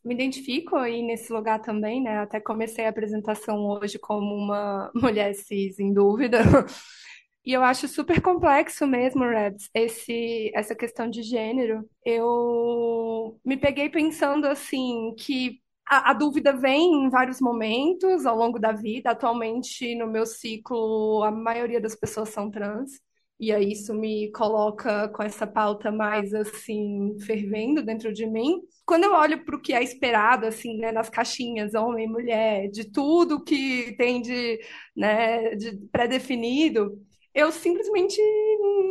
[0.06, 2.20] me identifico aí nesse lugar também, né?
[2.20, 6.40] Até comecei a apresentação hoje como uma mulher cis em dúvida.
[7.46, 11.90] E eu acho super complexo mesmo, Rebs, esse, essa questão de gênero.
[12.06, 18.60] Eu me peguei pensando assim que a, a, dúvida vem em vários momentos ao longo
[18.60, 19.12] da vida.
[19.12, 23.02] Atualmente, no meu ciclo, a maioria das pessoas são trans.
[23.40, 28.60] E aí isso me coloca com essa pauta mais assim fervendo dentro de mim.
[28.86, 32.92] Quando eu olho para o que é esperado assim, né, nas caixinhas, homem, mulher, de
[32.92, 34.60] tudo que tem de,
[34.96, 37.00] né, de pré-definido,
[37.34, 38.20] eu simplesmente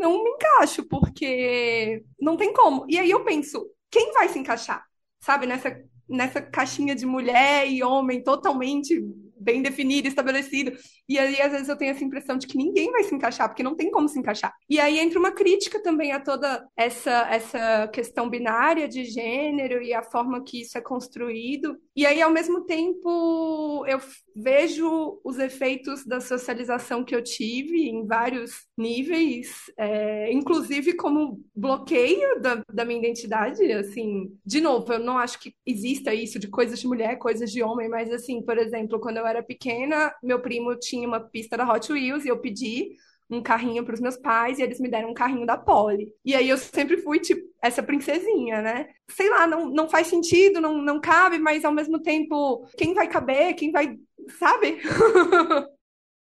[0.00, 2.86] não me encaixo, porque não tem como.
[2.88, 4.84] E aí eu penso, quem vai se encaixar?
[5.20, 5.76] Sabe, nessa,
[6.08, 9.04] nessa caixinha de mulher e homem totalmente
[9.48, 10.72] bem definido, estabelecido.
[11.08, 13.62] E aí, às vezes, eu tenho essa impressão de que ninguém vai se encaixar, porque
[13.62, 14.52] não tem como se encaixar.
[14.68, 19.94] E aí entra uma crítica também a toda essa, essa questão binária de gênero e
[19.94, 21.78] a forma que isso é construído.
[21.96, 23.98] E aí, ao mesmo tempo, eu
[24.36, 32.40] vejo os efeitos da socialização que eu tive em vários níveis, é, inclusive como bloqueio
[32.40, 33.60] da, da minha identidade.
[33.72, 37.62] Assim, de novo, eu não acho que exista isso de coisas de mulher, coisas de
[37.62, 41.70] homem, mas assim, por exemplo, quando eu era pequena, meu primo tinha uma pista da
[41.70, 42.96] Hot Wheels e eu pedi
[43.30, 46.12] um carrinho para os meus pais e eles me deram um carrinho da Polly.
[46.24, 48.88] E aí eu sempre fui, tipo, essa princesinha, né?
[49.10, 53.06] Sei lá, não, não faz sentido, não, não cabe, mas ao mesmo tempo, quem vai
[53.06, 53.98] caber, quem vai.
[54.38, 54.78] Sabe?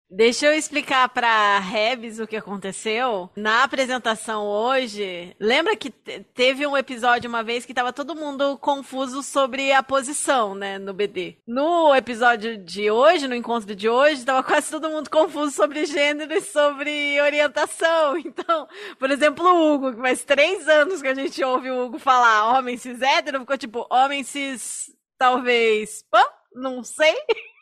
[0.10, 3.30] Deixa eu explicar para Rebs o que aconteceu.
[3.36, 9.22] Na apresentação hoje, lembra que teve um episódio uma vez que tava todo mundo confuso
[9.22, 11.38] sobre a posição, né, no BD.
[11.46, 16.34] No episódio de hoje, no encontro de hoje, tava quase todo mundo confuso sobre gênero
[16.34, 18.16] e sobre orientação.
[18.38, 18.68] Então,
[19.00, 22.58] por exemplo, o Hugo, que faz três anos que a gente ouve o Hugo falar
[22.58, 26.24] homem cis hétero, ficou tipo homem cis, talvez, pã?
[26.58, 27.16] não sei.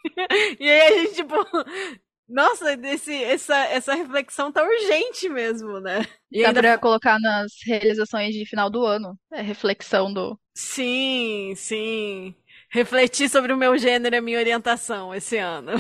[0.60, 1.36] e aí a gente, tipo,
[2.28, 6.06] nossa, esse, essa, essa reflexão tá urgente mesmo, né?
[6.32, 6.62] E Dá ainda...
[6.62, 9.18] pra colocar nas realizações de final do ano.
[9.32, 10.40] É reflexão do.
[10.56, 12.36] Sim, sim.
[12.70, 15.74] Refletir sobre o meu gênero e a minha orientação esse ano.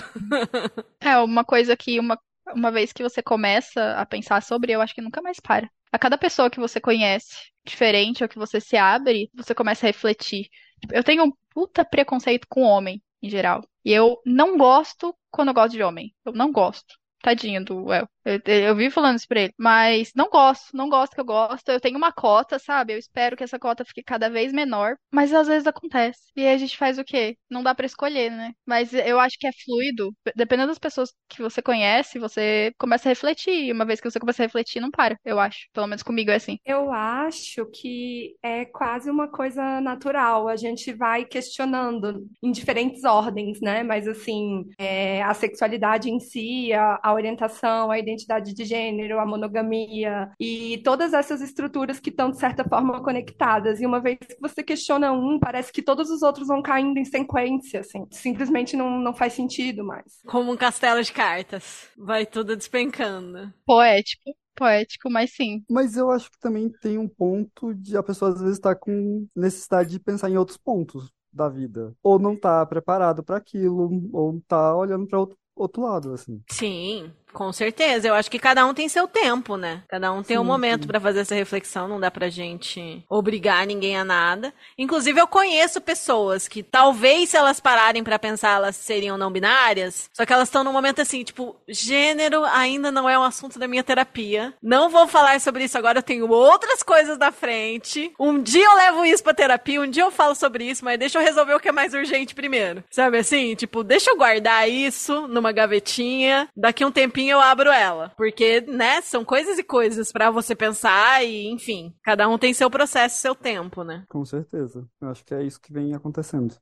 [1.02, 2.20] é, uma coisa que uma,
[2.54, 5.70] uma vez que você começa a pensar sobre, eu acho que nunca mais para.
[5.91, 9.88] A cada pessoa que você conhece, diferente ou que você se abre, você começa a
[9.88, 10.48] refletir.
[10.91, 13.64] Eu tenho um puta preconceito com homem, em geral.
[13.86, 16.14] E eu não gosto quando eu gosto de homem.
[16.26, 16.96] Eu não gosto.
[17.22, 18.08] Tadinho do El.
[18.26, 19.54] Eu, eu vivo falando isso pra ele.
[19.58, 21.70] Mas não gosto, não gosto que eu gosto.
[21.70, 22.94] Eu tenho uma cota, sabe?
[22.94, 24.96] Eu espero que essa cota fique cada vez menor.
[25.12, 26.22] Mas às vezes acontece.
[26.36, 27.38] E aí a gente faz o quê?
[27.50, 28.54] Não dá para escolher, né?
[28.66, 30.12] Mas eu acho que é fluido.
[30.36, 33.66] Dependendo das pessoas que você conhece, você começa a refletir.
[33.66, 35.68] E uma vez que você começa a refletir, não para, eu acho.
[35.72, 36.58] Pelo menos comigo é assim.
[36.66, 40.48] Eu acho que é quase uma coisa natural.
[40.48, 43.84] A gente vai questionando em diferentes ordens, né?
[43.84, 49.20] Mas assim, é, a sexualidade em si, a, a orientação, a identidade identidade de gênero,
[49.20, 53.82] a monogamia e todas essas estruturas que estão, de certa forma, conectadas.
[53.82, 57.05] E uma vez que você questiona um, parece que todos os outros vão caindo em
[57.05, 58.05] sequência, assim.
[58.11, 60.05] Simplesmente não, não faz sentido mais.
[60.26, 61.89] Como um castelo de cartas.
[61.97, 63.53] Vai tudo despencando.
[63.66, 65.63] Poético poético, mas sim.
[65.70, 68.80] Mas eu acho que também tem um ponto de a pessoa às vezes estar tá
[68.80, 71.93] com necessidade de pensar em outros pontos da vida.
[72.01, 76.41] Ou não tá preparado para aquilo, ou tá olhando para outro, outro lado, assim.
[76.49, 77.11] Sim.
[77.36, 79.84] Com certeza, eu acho que cada um tem seu tempo, né?
[79.90, 83.68] Cada um tem sim, um momento para fazer essa reflexão, não dá pra gente obrigar
[83.68, 84.54] ninguém a nada.
[84.78, 90.10] Inclusive, eu conheço pessoas que talvez se elas pararem para pensar, elas seriam não binárias,
[90.14, 93.68] só que elas estão num momento assim, tipo, gênero ainda não é um assunto da
[93.68, 94.54] minha terapia.
[94.64, 98.14] Não vou falar sobre isso agora, eu tenho outras coisas da frente.
[98.18, 101.20] Um dia eu levo isso pra terapia, um dia eu falo sobre isso, mas deixa
[101.20, 102.82] eu resolver o que é mais urgente primeiro.
[102.90, 103.56] Sabe assim?
[103.56, 108.12] Tipo, deixa eu guardar isso numa gavetinha, daqui um tempinho eu abro ela.
[108.18, 112.70] Porque, né, são coisas e coisas para você pensar e, enfim, cada um tem seu
[112.70, 114.06] processo, seu tempo, né?
[114.10, 114.88] Com certeza.
[115.02, 116.56] Eu acho que é isso que vem acontecendo.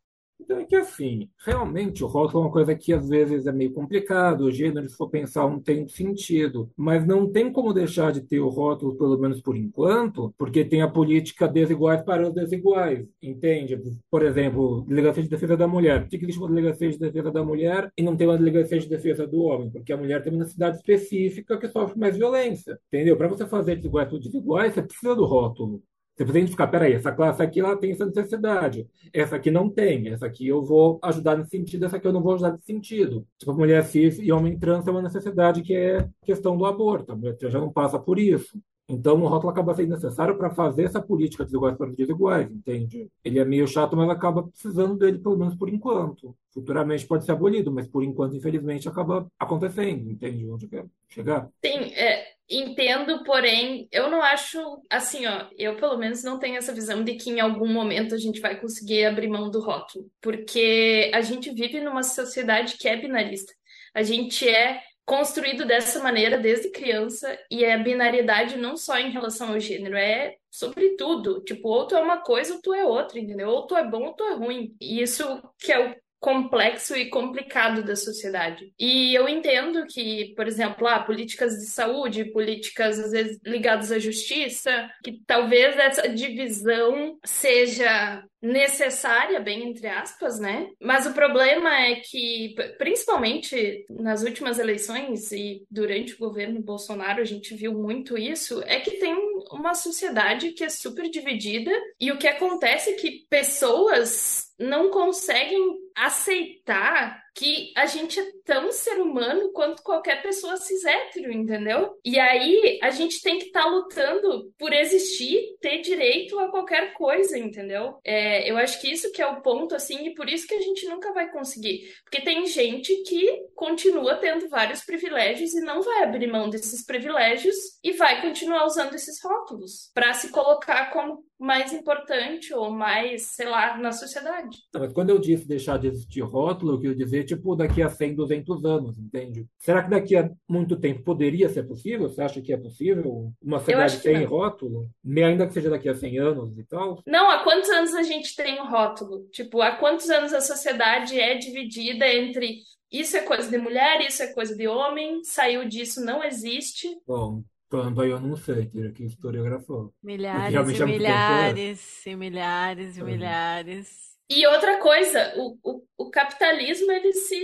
[0.44, 3.72] Então é que assim, realmente o rótulo é uma coisa que às vezes é meio
[3.72, 6.70] complicado, o gênero, se for pensar, não tem sentido.
[6.76, 10.82] Mas não tem como deixar de ter o rótulo, pelo menos por enquanto, porque tem
[10.82, 13.82] a política desiguais para os desiguais, entende?
[14.12, 16.02] Por exemplo, delegacia de defesa da mulher.
[16.02, 18.90] Por que existe uma delegacia de defesa da mulher e não tem uma delegacia de
[18.90, 19.70] defesa do homem?
[19.70, 23.16] Porque a mulher tem uma necessidade específica que sofre mais violência, entendeu?
[23.16, 25.82] Para você fazer desiguais por desiguais, você precisa do rótulo.
[26.16, 30.10] Você precisa identificar, peraí, essa classe aqui ela tem essa necessidade, essa aqui não tem,
[30.10, 33.26] essa aqui eu vou ajudar nesse sentido, essa aqui eu não vou ajudar nesse sentido.
[33.40, 37.16] Tipo, mulher cis e homem trans é uma necessidade que é questão do aborto, a
[37.16, 38.60] mulher já não passa por isso.
[38.88, 43.10] Então, o rótulo acaba sendo necessário para fazer essa política de desiguais para desiguais, entende?
[43.24, 46.36] Ele é meio chato, mas acaba precisando dele, pelo menos por enquanto.
[46.52, 50.50] Futuramente pode ser abolido, mas por enquanto, infelizmente, acaba acontecendo, entende?
[50.50, 51.50] Onde quer chegar.
[51.66, 55.48] Sim, é, entendo, porém, eu não acho assim, ó.
[55.58, 58.60] Eu, pelo menos, não tenho essa visão de que em algum momento a gente vai
[58.60, 63.54] conseguir abrir mão do rótulo, porque a gente vive numa sociedade que é binarista.
[63.94, 69.50] A gente é construído dessa maneira desde criança e é binariedade não só em relação
[69.50, 71.42] ao gênero, é sobre tudo.
[71.42, 73.50] Tipo, ou tu é uma coisa ou tu é outra, entendeu?
[73.50, 74.76] Ou tu é bom ou tu é ruim.
[74.80, 78.74] E isso que é o complexo e complicado da sociedade.
[78.80, 84.00] E eu entendo que, por exemplo, ah, políticas de saúde, políticas às vezes ligadas à
[84.00, 90.70] justiça, que talvez essa divisão seja necessária, bem entre aspas, né?
[90.82, 97.26] Mas o problema é que, principalmente nas últimas eleições e durante o governo Bolsonaro, a
[97.26, 99.14] gente viu muito isso, é que tem
[99.52, 105.83] uma sociedade que é super dividida e o que acontece é que pessoas não conseguem
[105.96, 111.98] aceitar que a gente é tão ser humano quanto qualquer pessoa cis hétero, entendeu?
[112.06, 116.94] E aí a gente tem que estar tá lutando por existir, ter direito a qualquer
[116.94, 117.98] coisa, entendeu?
[118.04, 120.62] É, eu acho que isso que é o ponto, assim, e por isso que a
[120.62, 121.82] gente nunca vai conseguir.
[122.04, 127.56] Porque tem gente que continua tendo vários privilégios e não vai abrir mão desses privilégios
[127.84, 133.48] e vai continuar usando esses rótulos para se colocar como mais importante ou mais, sei
[133.48, 134.58] lá, na sociedade.
[134.74, 137.90] Não, mas quando eu disse deixar de existir rótulo, eu quis dizer, tipo, daqui a
[137.90, 139.48] 100, 200 anos, entende?
[139.58, 142.10] Será que daqui a muito tempo poderia ser possível?
[142.10, 144.90] Você acha que é possível uma cidade sem rótulo?
[145.06, 147.02] Ainda que seja daqui a 100 anos e tal?
[147.06, 149.28] Não, há quantos anos a gente tem o rótulo?
[149.32, 152.60] Tipo, há quantos anos a sociedade é dividida entre
[152.94, 156.88] isso é coisa de mulher, isso é coisa de homem, saiu disso, não existe.
[157.08, 159.88] Bom, quando aí eu não sei, teria que historiografar.
[160.04, 163.04] Milhares e é milhares, e milhares e é.
[163.04, 164.13] milhares.
[164.36, 167.38] E outra coisa, o, o, o capitalismo ele se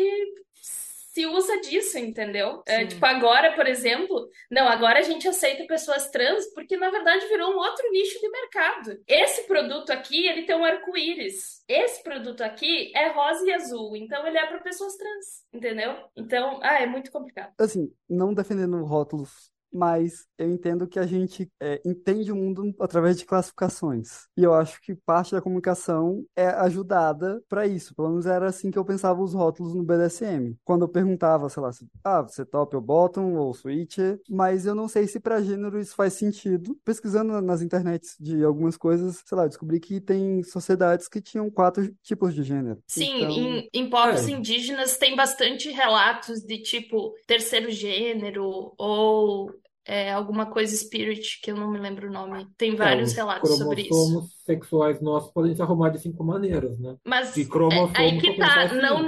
[1.19, 2.61] se usa disso, entendeu?
[2.65, 7.27] É, tipo, agora, por exemplo, não, agora a gente aceita pessoas trans porque, na verdade,
[7.27, 9.01] virou um outro nicho de mercado.
[9.07, 11.63] Esse produto aqui, ele tem um arco-íris.
[11.67, 15.95] Esse produto aqui é rosa e azul, então ele é para pessoas trans, entendeu?
[16.15, 17.53] Então, ah, é muito complicado.
[17.59, 23.17] Assim, não defendendo rótulos mas eu entendo que a gente é, entende o mundo através
[23.17, 24.27] de classificações.
[24.37, 27.93] E eu acho que parte da comunicação é ajudada para isso.
[27.95, 30.55] Pelo menos era assim que eu pensava os rótulos no BDSM.
[30.63, 34.65] Quando eu perguntava, sei lá, se, ah, você é top ou bottom ou switcher, mas
[34.65, 36.77] eu não sei se para gênero isso faz sentido.
[36.83, 41.49] Pesquisando nas internets de algumas coisas, sei lá, eu descobri que tem sociedades que tinham
[41.49, 42.81] quatro tipos de gênero.
[42.87, 43.29] Sim, então...
[43.29, 44.31] em, em povos é.
[44.31, 49.51] indígenas tem bastante relatos de tipo terceiro gênero ou
[49.85, 52.47] é, alguma coisa spirit, que eu não me lembro o nome.
[52.57, 54.29] Tem é, vários é, relatos sobre isso.
[54.49, 56.95] Sexuais nossos podem se arrumar de cinco maneiras, né?
[57.05, 59.05] Mas de é, aí que tá, não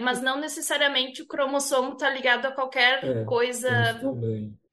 [0.00, 4.00] mas não necessariamente o cromossomo tá ligado a qualquer é, coisa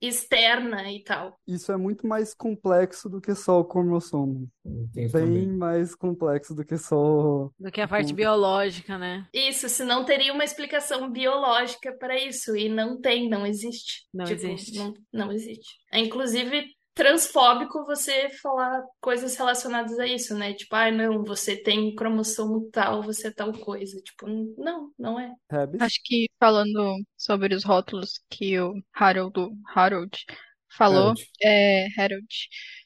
[0.02, 1.38] externa e tal.
[1.46, 4.50] Isso é muito mais complexo do que só o cromossomo.
[4.64, 5.48] Bem também.
[5.48, 7.50] mais complexo do que só.
[7.60, 8.16] Do que a parte o...
[8.16, 9.28] biológica, né?
[9.34, 12.56] Isso, senão teria uma explicação biológica para isso.
[12.56, 14.08] E não tem, não existe.
[14.14, 14.78] Não tipo, existe.
[14.78, 15.78] Não, não existe.
[15.92, 16.66] É, inclusive,
[17.00, 20.54] transfóbico você falar coisas relacionadas a isso, né?
[20.54, 24.02] Tipo, ah, não, você tem cromossomo tal, você é tal coisa.
[24.02, 24.28] Tipo,
[24.58, 25.34] não, não é.
[25.80, 30.26] Acho que falando sobre os rótulos que o Harold, Harold
[30.78, 31.30] falou, Harold.
[31.42, 32.28] é, Harold,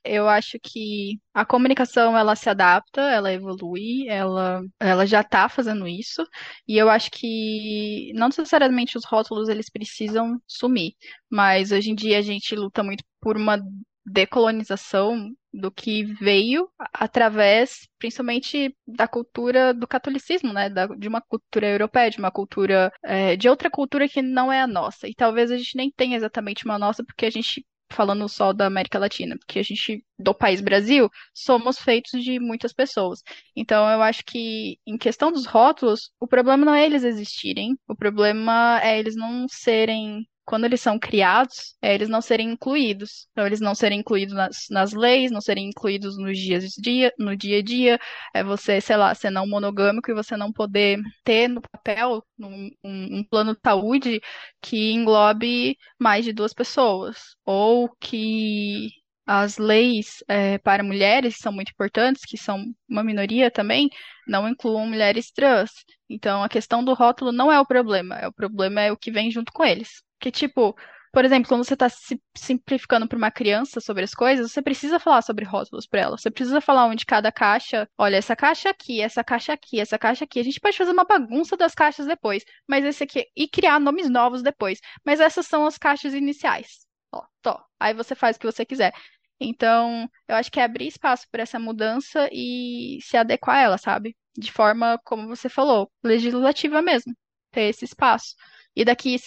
[0.03, 5.88] eu acho que a comunicação ela se adapta, ela evolui, ela, ela já está fazendo
[5.88, 6.24] isso,
[6.68, 10.93] e eu acho que não necessariamente os rótulos eles precisam sumir,
[11.28, 13.59] mas hoje em dia a gente luta muito por uma
[14.06, 20.70] decolonização do que veio através, principalmente, da cultura do catolicismo, né?
[20.70, 24.62] Da, de uma cultura europeia, de uma cultura, é, de outra cultura que não é
[24.62, 25.08] a nossa.
[25.08, 28.66] E talvez a gente nem tenha exatamente uma nossa, porque a gente falando só da
[28.66, 33.22] América Latina, porque a gente, do país Brasil, somos feitos de muitas pessoas.
[33.56, 37.95] Então, eu acho que, em questão dos rótulos, o problema não é eles existirem, o
[37.95, 43.28] problema é eles não serem quando eles são criados, é eles não serem incluídos.
[43.32, 47.36] Então, eles não serem incluídos nas, nas leis, não serem incluídos nos dias dia, no
[47.36, 48.00] dia a dia.
[48.34, 52.70] É você, sei lá, ser não monogâmico e você não poder ter no papel um,
[52.84, 54.22] um plano de saúde
[54.62, 57.36] que englobe mais de duas pessoas.
[57.46, 58.89] Ou que
[59.26, 63.89] as leis é, para mulheres, são muito importantes, que são uma minoria também,
[64.28, 65.71] não incluam mulheres trans.
[66.09, 69.11] Então, a questão do rótulo não é o problema, é o problema é o que
[69.11, 70.03] vem junto com eles.
[70.19, 70.76] Que, tipo,
[71.13, 71.88] por exemplo, quando você está
[72.36, 76.17] simplificando para uma criança sobre as coisas, você precisa falar sobre rótulos para ela.
[76.17, 80.24] Você precisa falar onde cada caixa, olha, essa caixa aqui, essa caixa aqui, essa caixa
[80.26, 80.39] aqui.
[80.39, 84.09] A gente pode fazer uma bagunça das caixas depois, mas esse aqui e criar nomes
[84.09, 84.80] novos depois.
[85.05, 86.88] Mas essas são as caixas iniciais.
[87.14, 87.64] Ó, tó.
[87.80, 88.93] Aí você faz o que você quiser.
[89.39, 93.78] Então, eu acho que é abrir espaço para essa mudança e se adequar a ela,
[93.78, 94.16] sabe?
[94.38, 97.14] De forma, como você falou, legislativa mesmo.
[97.51, 98.36] Ter esse espaço.
[98.76, 99.18] E daqui,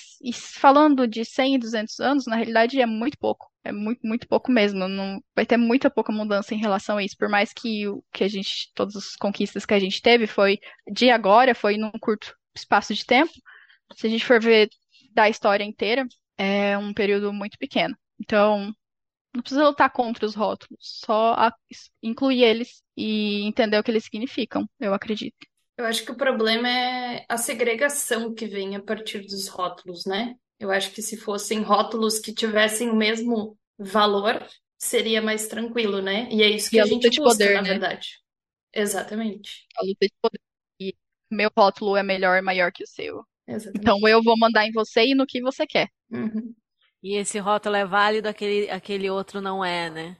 [0.60, 3.48] falando de 100, 200 anos, na realidade é muito pouco.
[3.62, 4.88] É muito, muito pouco mesmo.
[4.88, 7.16] Não, vai ter muita pouca mudança em relação a isso.
[7.16, 10.58] Por mais que o que a gente, todas as conquistas que a gente teve foi
[10.92, 13.32] de agora, foi num curto espaço de tempo.
[13.94, 14.68] Se a gente for ver
[15.12, 16.06] da história inteira,
[16.38, 17.96] é um período muito pequeno.
[18.20, 18.74] Então,
[19.34, 21.52] não precisa lutar contra os rótulos, só a,
[22.02, 25.36] incluir eles e entender o que eles significam, eu acredito.
[25.76, 30.34] Eu acho que o problema é a segregação que vem a partir dos rótulos, né?
[30.58, 34.46] Eu acho que se fossem rótulos que tivessem o mesmo valor,
[34.78, 36.28] seria mais tranquilo, né?
[36.32, 37.72] E é isso que E a a gente de busca, poder, na né?
[37.72, 38.08] verdade.
[38.72, 39.68] Exatamente.
[39.78, 40.40] A luta de poder.
[40.80, 40.94] E
[41.30, 43.24] meu rótulo é melhor, maior que o seu.
[43.46, 43.80] Exatamente.
[43.80, 45.88] Então eu vou mandar em você e no que você quer.
[46.10, 46.54] Uhum.
[47.02, 50.16] E esse rótulo é válido, aquele, aquele outro não é, né?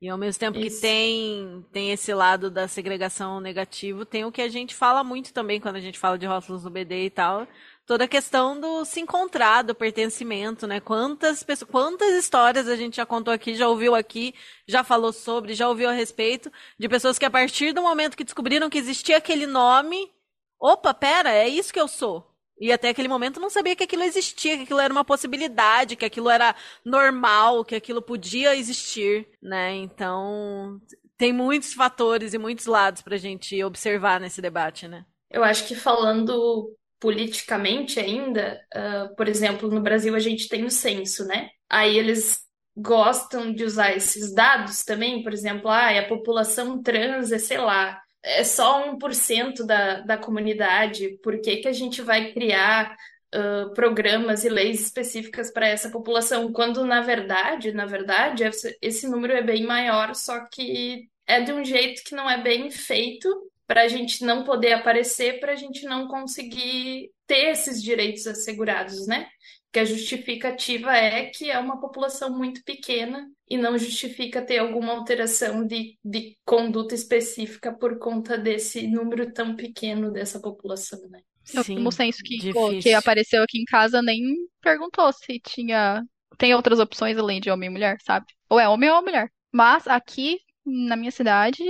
[0.00, 0.80] E ao mesmo tempo que Isso.
[0.80, 5.60] tem, tem esse lado da segregação negativo, tem o que a gente fala muito também
[5.60, 7.46] quando a gente fala de rótulos do BD e tal,
[7.84, 10.80] toda a questão do se encontrar, do pertencimento, né?
[10.80, 14.34] Quantas pessoas, quantas histórias a gente já contou aqui, já ouviu aqui,
[14.66, 18.24] já falou sobre, já ouviu a respeito, de pessoas que a partir do momento que
[18.24, 20.10] descobriram que existia aquele nome,
[20.58, 22.29] opa, pera, é isso que eu sou.
[22.60, 26.04] E até aquele momento não sabia que aquilo existia, que aquilo era uma possibilidade, que
[26.04, 26.54] aquilo era
[26.84, 29.74] normal, que aquilo podia existir, né?
[29.76, 30.78] Então,
[31.16, 35.06] tem muitos fatores e muitos lados pra gente observar nesse debate, né?
[35.30, 40.70] Eu acho que falando politicamente ainda, ah, por exemplo, no Brasil a gente tem o
[40.70, 41.48] censo, né?
[41.68, 42.40] Aí eles
[42.76, 47.98] gostam de usar esses dados também, por exemplo, ah, a população trans é, sei lá,
[48.22, 52.96] é só 1% da, da comunidade, por que que a gente vai criar
[53.32, 58.44] ah, programas e leis específicas para essa população, quando na verdade, na verdade,
[58.82, 62.70] esse número é bem maior, só que é de um jeito que não é bem
[62.70, 63.28] feito
[63.68, 69.06] para a gente não poder aparecer, para a gente não conseguir ter esses direitos assegurados,
[69.06, 69.28] né?
[69.72, 74.92] Que a justificativa é que é uma população muito pequena e não justifica ter alguma
[74.92, 81.20] alteração de, de conduta específica por conta desse número tão pequeno dessa população, né?
[81.56, 82.80] O Sim, censo que, difícil.
[82.80, 84.20] que apareceu aqui em casa nem
[84.60, 86.02] perguntou se tinha.
[86.38, 88.26] Tem outras opções além de homem e mulher, sabe?
[88.48, 89.32] Ou é homem ou é mulher.
[89.52, 91.62] Mas aqui na minha cidade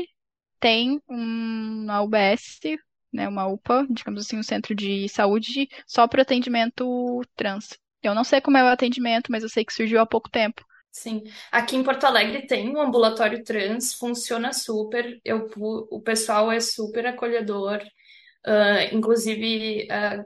[0.60, 2.60] tem uma UBS,
[3.12, 7.70] né, uma UPA, digamos assim, um centro de saúde só para atendimento trans.
[8.02, 10.64] Eu não sei como é o atendimento, mas eu sei que surgiu há pouco tempo.
[10.92, 11.22] Sim,
[11.52, 17.06] aqui em Porto Alegre tem um ambulatório trans, funciona super, eu, o pessoal é super
[17.06, 17.80] acolhedor,
[18.46, 20.24] ah, inclusive ah,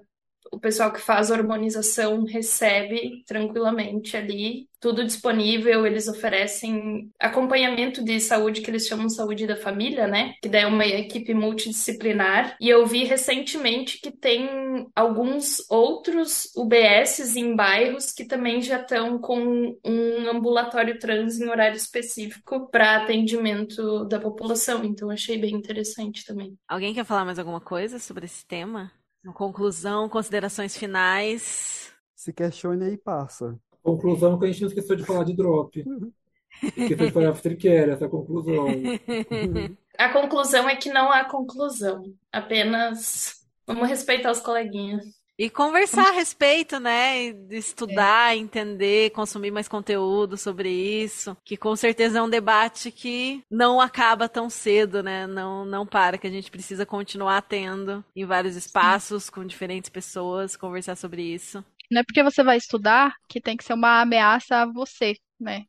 [0.55, 8.61] o pessoal que faz hormonização recebe tranquilamente ali, tudo disponível, eles oferecem acompanhamento de saúde
[8.61, 10.35] que eles chamam saúde da família, né?
[10.43, 12.55] Que daí é uma equipe multidisciplinar.
[12.61, 19.19] E eu vi recentemente que tem alguns outros UBSs em bairros que também já estão
[19.19, 24.85] com um ambulatório trans em horário específico para atendimento da população.
[24.85, 26.59] Então achei bem interessante também.
[26.69, 28.93] Alguém quer falar mais alguma coisa sobre esse tema?
[29.33, 31.93] Conclusão, considerações finais?
[32.15, 33.59] Se questione aí, passa.
[33.83, 35.85] Conclusão que a gente não esqueceu de falar de drop.
[36.63, 38.67] Esqueceu de falar aftercare, essa é a conclusão.
[39.97, 42.03] A conclusão é que não há conclusão,
[42.33, 45.05] apenas vamos respeitar os coleguinhas.
[45.37, 47.25] E conversar a respeito, né?
[47.51, 51.37] Estudar, entender, consumir mais conteúdo sobre isso.
[51.45, 55.27] Que com certeza é um debate que não acaba tão cedo, né?
[55.27, 60.57] Não, não para, que a gente precisa continuar tendo em vários espaços, com diferentes pessoas,
[60.57, 61.65] conversar sobre isso.
[61.91, 65.65] Não é porque você vai estudar que tem que ser uma ameaça a você, né?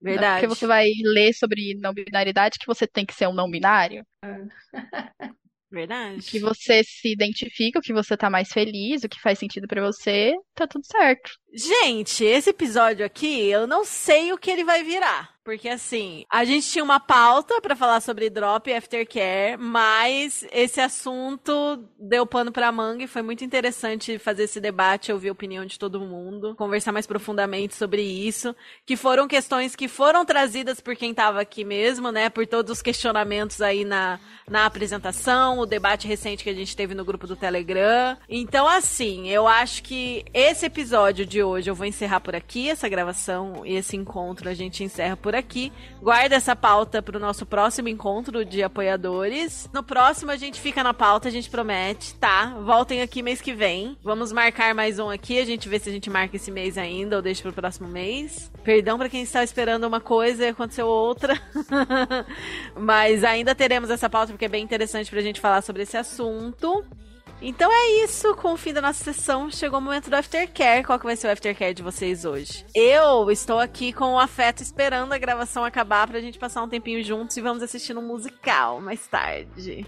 [0.00, 0.40] Não é Verdade.
[0.40, 4.04] porque você vai ler sobre não binaridade que você tem que ser um não binário.
[5.70, 6.22] Verdade.
[6.22, 9.82] Que você se identifica, o que você tá mais feliz, o que faz sentido pra
[9.82, 11.30] você, tá tudo certo.
[11.52, 15.37] Gente, esse episódio aqui, eu não sei o que ele vai virar.
[15.48, 20.78] Porque assim, a gente tinha uma pauta pra falar sobre drop e aftercare, mas esse
[20.78, 25.64] assunto deu pano pra manga e foi muito interessante fazer esse debate, ouvir a opinião
[25.64, 28.54] de todo mundo, conversar mais profundamente sobre isso,
[28.84, 32.82] que foram questões que foram trazidas por quem tava aqui mesmo, né, por todos os
[32.82, 37.34] questionamentos aí na, na apresentação, o debate recente que a gente teve no grupo do
[37.34, 38.18] Telegram.
[38.28, 42.86] Então, assim, eu acho que esse episódio de hoje eu vou encerrar por aqui, essa
[42.86, 45.37] gravação e esse encontro a gente encerra por aqui.
[46.00, 49.68] Guarda essa pauta pro nosso próximo encontro de apoiadores.
[49.72, 52.56] No próximo a gente fica na pauta, a gente promete, tá?
[52.64, 53.96] Voltem aqui mês que vem.
[54.02, 57.16] Vamos marcar mais um aqui, a gente vê se a gente marca esse mês ainda
[57.16, 58.50] ou deixa pro próximo mês.
[58.62, 61.40] Perdão pra quem estava esperando uma coisa e aconteceu outra.
[62.76, 66.84] Mas ainda teremos essa pauta porque é bem interessante pra gente falar sobre esse assunto.
[67.40, 70.84] Então é isso, com o fim da nossa sessão, chegou o momento do aftercare.
[70.84, 72.66] Qual que vai ser o aftercare de vocês hoje?
[72.74, 77.02] Eu estou aqui com o afeto esperando a gravação acabar pra gente passar um tempinho
[77.04, 79.86] juntos e vamos assistir um musical mais tarde.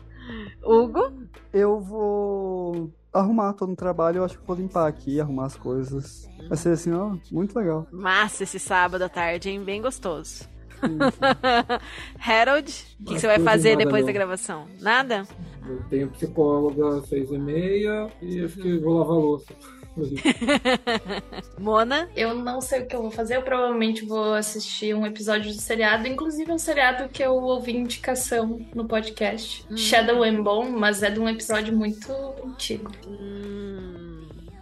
[0.63, 1.13] Hugo?
[1.53, 6.31] Eu vou arrumar, tô no trabalho, eu acho que vou limpar aqui, arrumar as coisas.
[6.49, 7.85] Vai ser assim, ó, muito legal.
[7.91, 9.65] Massa esse sábado à tarde, hein?
[9.65, 10.49] Bem gostoso.
[12.19, 12.71] Harold,
[13.01, 14.07] o que, que você vai fazer nada, depois não.
[14.07, 14.67] da gravação?
[14.81, 15.27] Nada?
[15.67, 19.55] Eu tenho psicóloga às seis e meia e acho que vou lavar a louça.
[21.59, 22.09] Mona?
[22.17, 25.61] Eu não sei o que eu vou fazer, eu provavelmente vou assistir um episódio do
[25.61, 31.11] seriado, inclusive um seriado que eu ouvi indicação no podcast, Shadow and Bone, mas é
[31.11, 32.13] de um episódio muito
[32.45, 32.91] antigo.
[33.07, 34.10] Hum,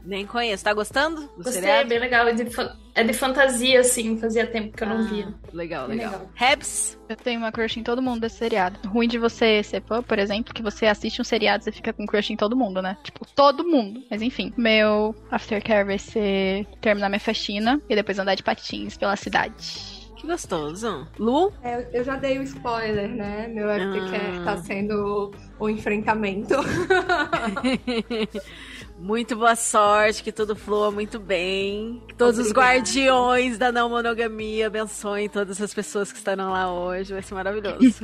[0.08, 0.64] nem conheço.
[0.64, 2.46] Tá gostando do Gostei, é bem legal, é de,
[2.94, 5.34] é de fantasia, assim, fazia tempo que eu não Ah, via.
[5.52, 6.28] Legal, legal.
[6.40, 6.98] Hebs?
[7.08, 8.88] Eu tenho uma crush em todo mundo desse seriado.
[8.88, 11.92] Ruim de você ser fã, por exemplo, que você assiste um seriado e você fica
[11.92, 12.96] com crush em todo mundo, né?
[13.04, 14.02] Tipo, todo mundo.
[14.10, 19.16] Mas enfim, meu aftercare vai ser terminar minha faxina e depois andar de patins pela
[19.16, 19.98] cidade.
[20.16, 21.06] Que gostoso.
[21.16, 21.52] Lu?
[21.62, 23.46] É, eu- já dei o spoiler, né?
[23.46, 24.44] Meu aftercare Ah.
[24.44, 25.30] tá sendo
[25.60, 26.54] o enfrentamento.
[29.00, 32.02] Muito boa sorte, que tudo flua muito bem.
[32.08, 32.74] Que todos os Obrigada.
[32.78, 37.12] guardiões da não monogamia abençoem todas as pessoas que estarão lá hoje.
[37.12, 38.02] Vai ser maravilhoso.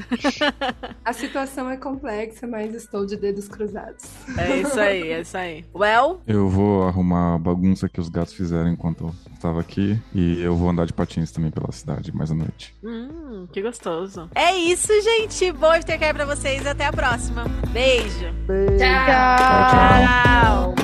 [1.05, 4.05] A situação é complexa, mas estou de dedos cruzados.
[4.39, 5.65] é isso aí, é isso aí.
[5.75, 9.99] Well, Eu vou arrumar a bagunça que os gatos fizeram enquanto eu estava aqui.
[10.15, 12.75] E eu vou andar de patins também pela cidade mais à noite.
[12.85, 14.31] hum, que gostoso.
[14.35, 15.51] É isso, gente.
[15.53, 16.65] Bom aftercare pra vocês.
[16.66, 17.45] Até a próxima.
[17.73, 18.33] Beijo.
[18.47, 18.79] Beijo.
[18.79, 19.07] Tchau!
[19.07, 20.75] Tchau, tchau.
[20.75, 20.84] Tchau.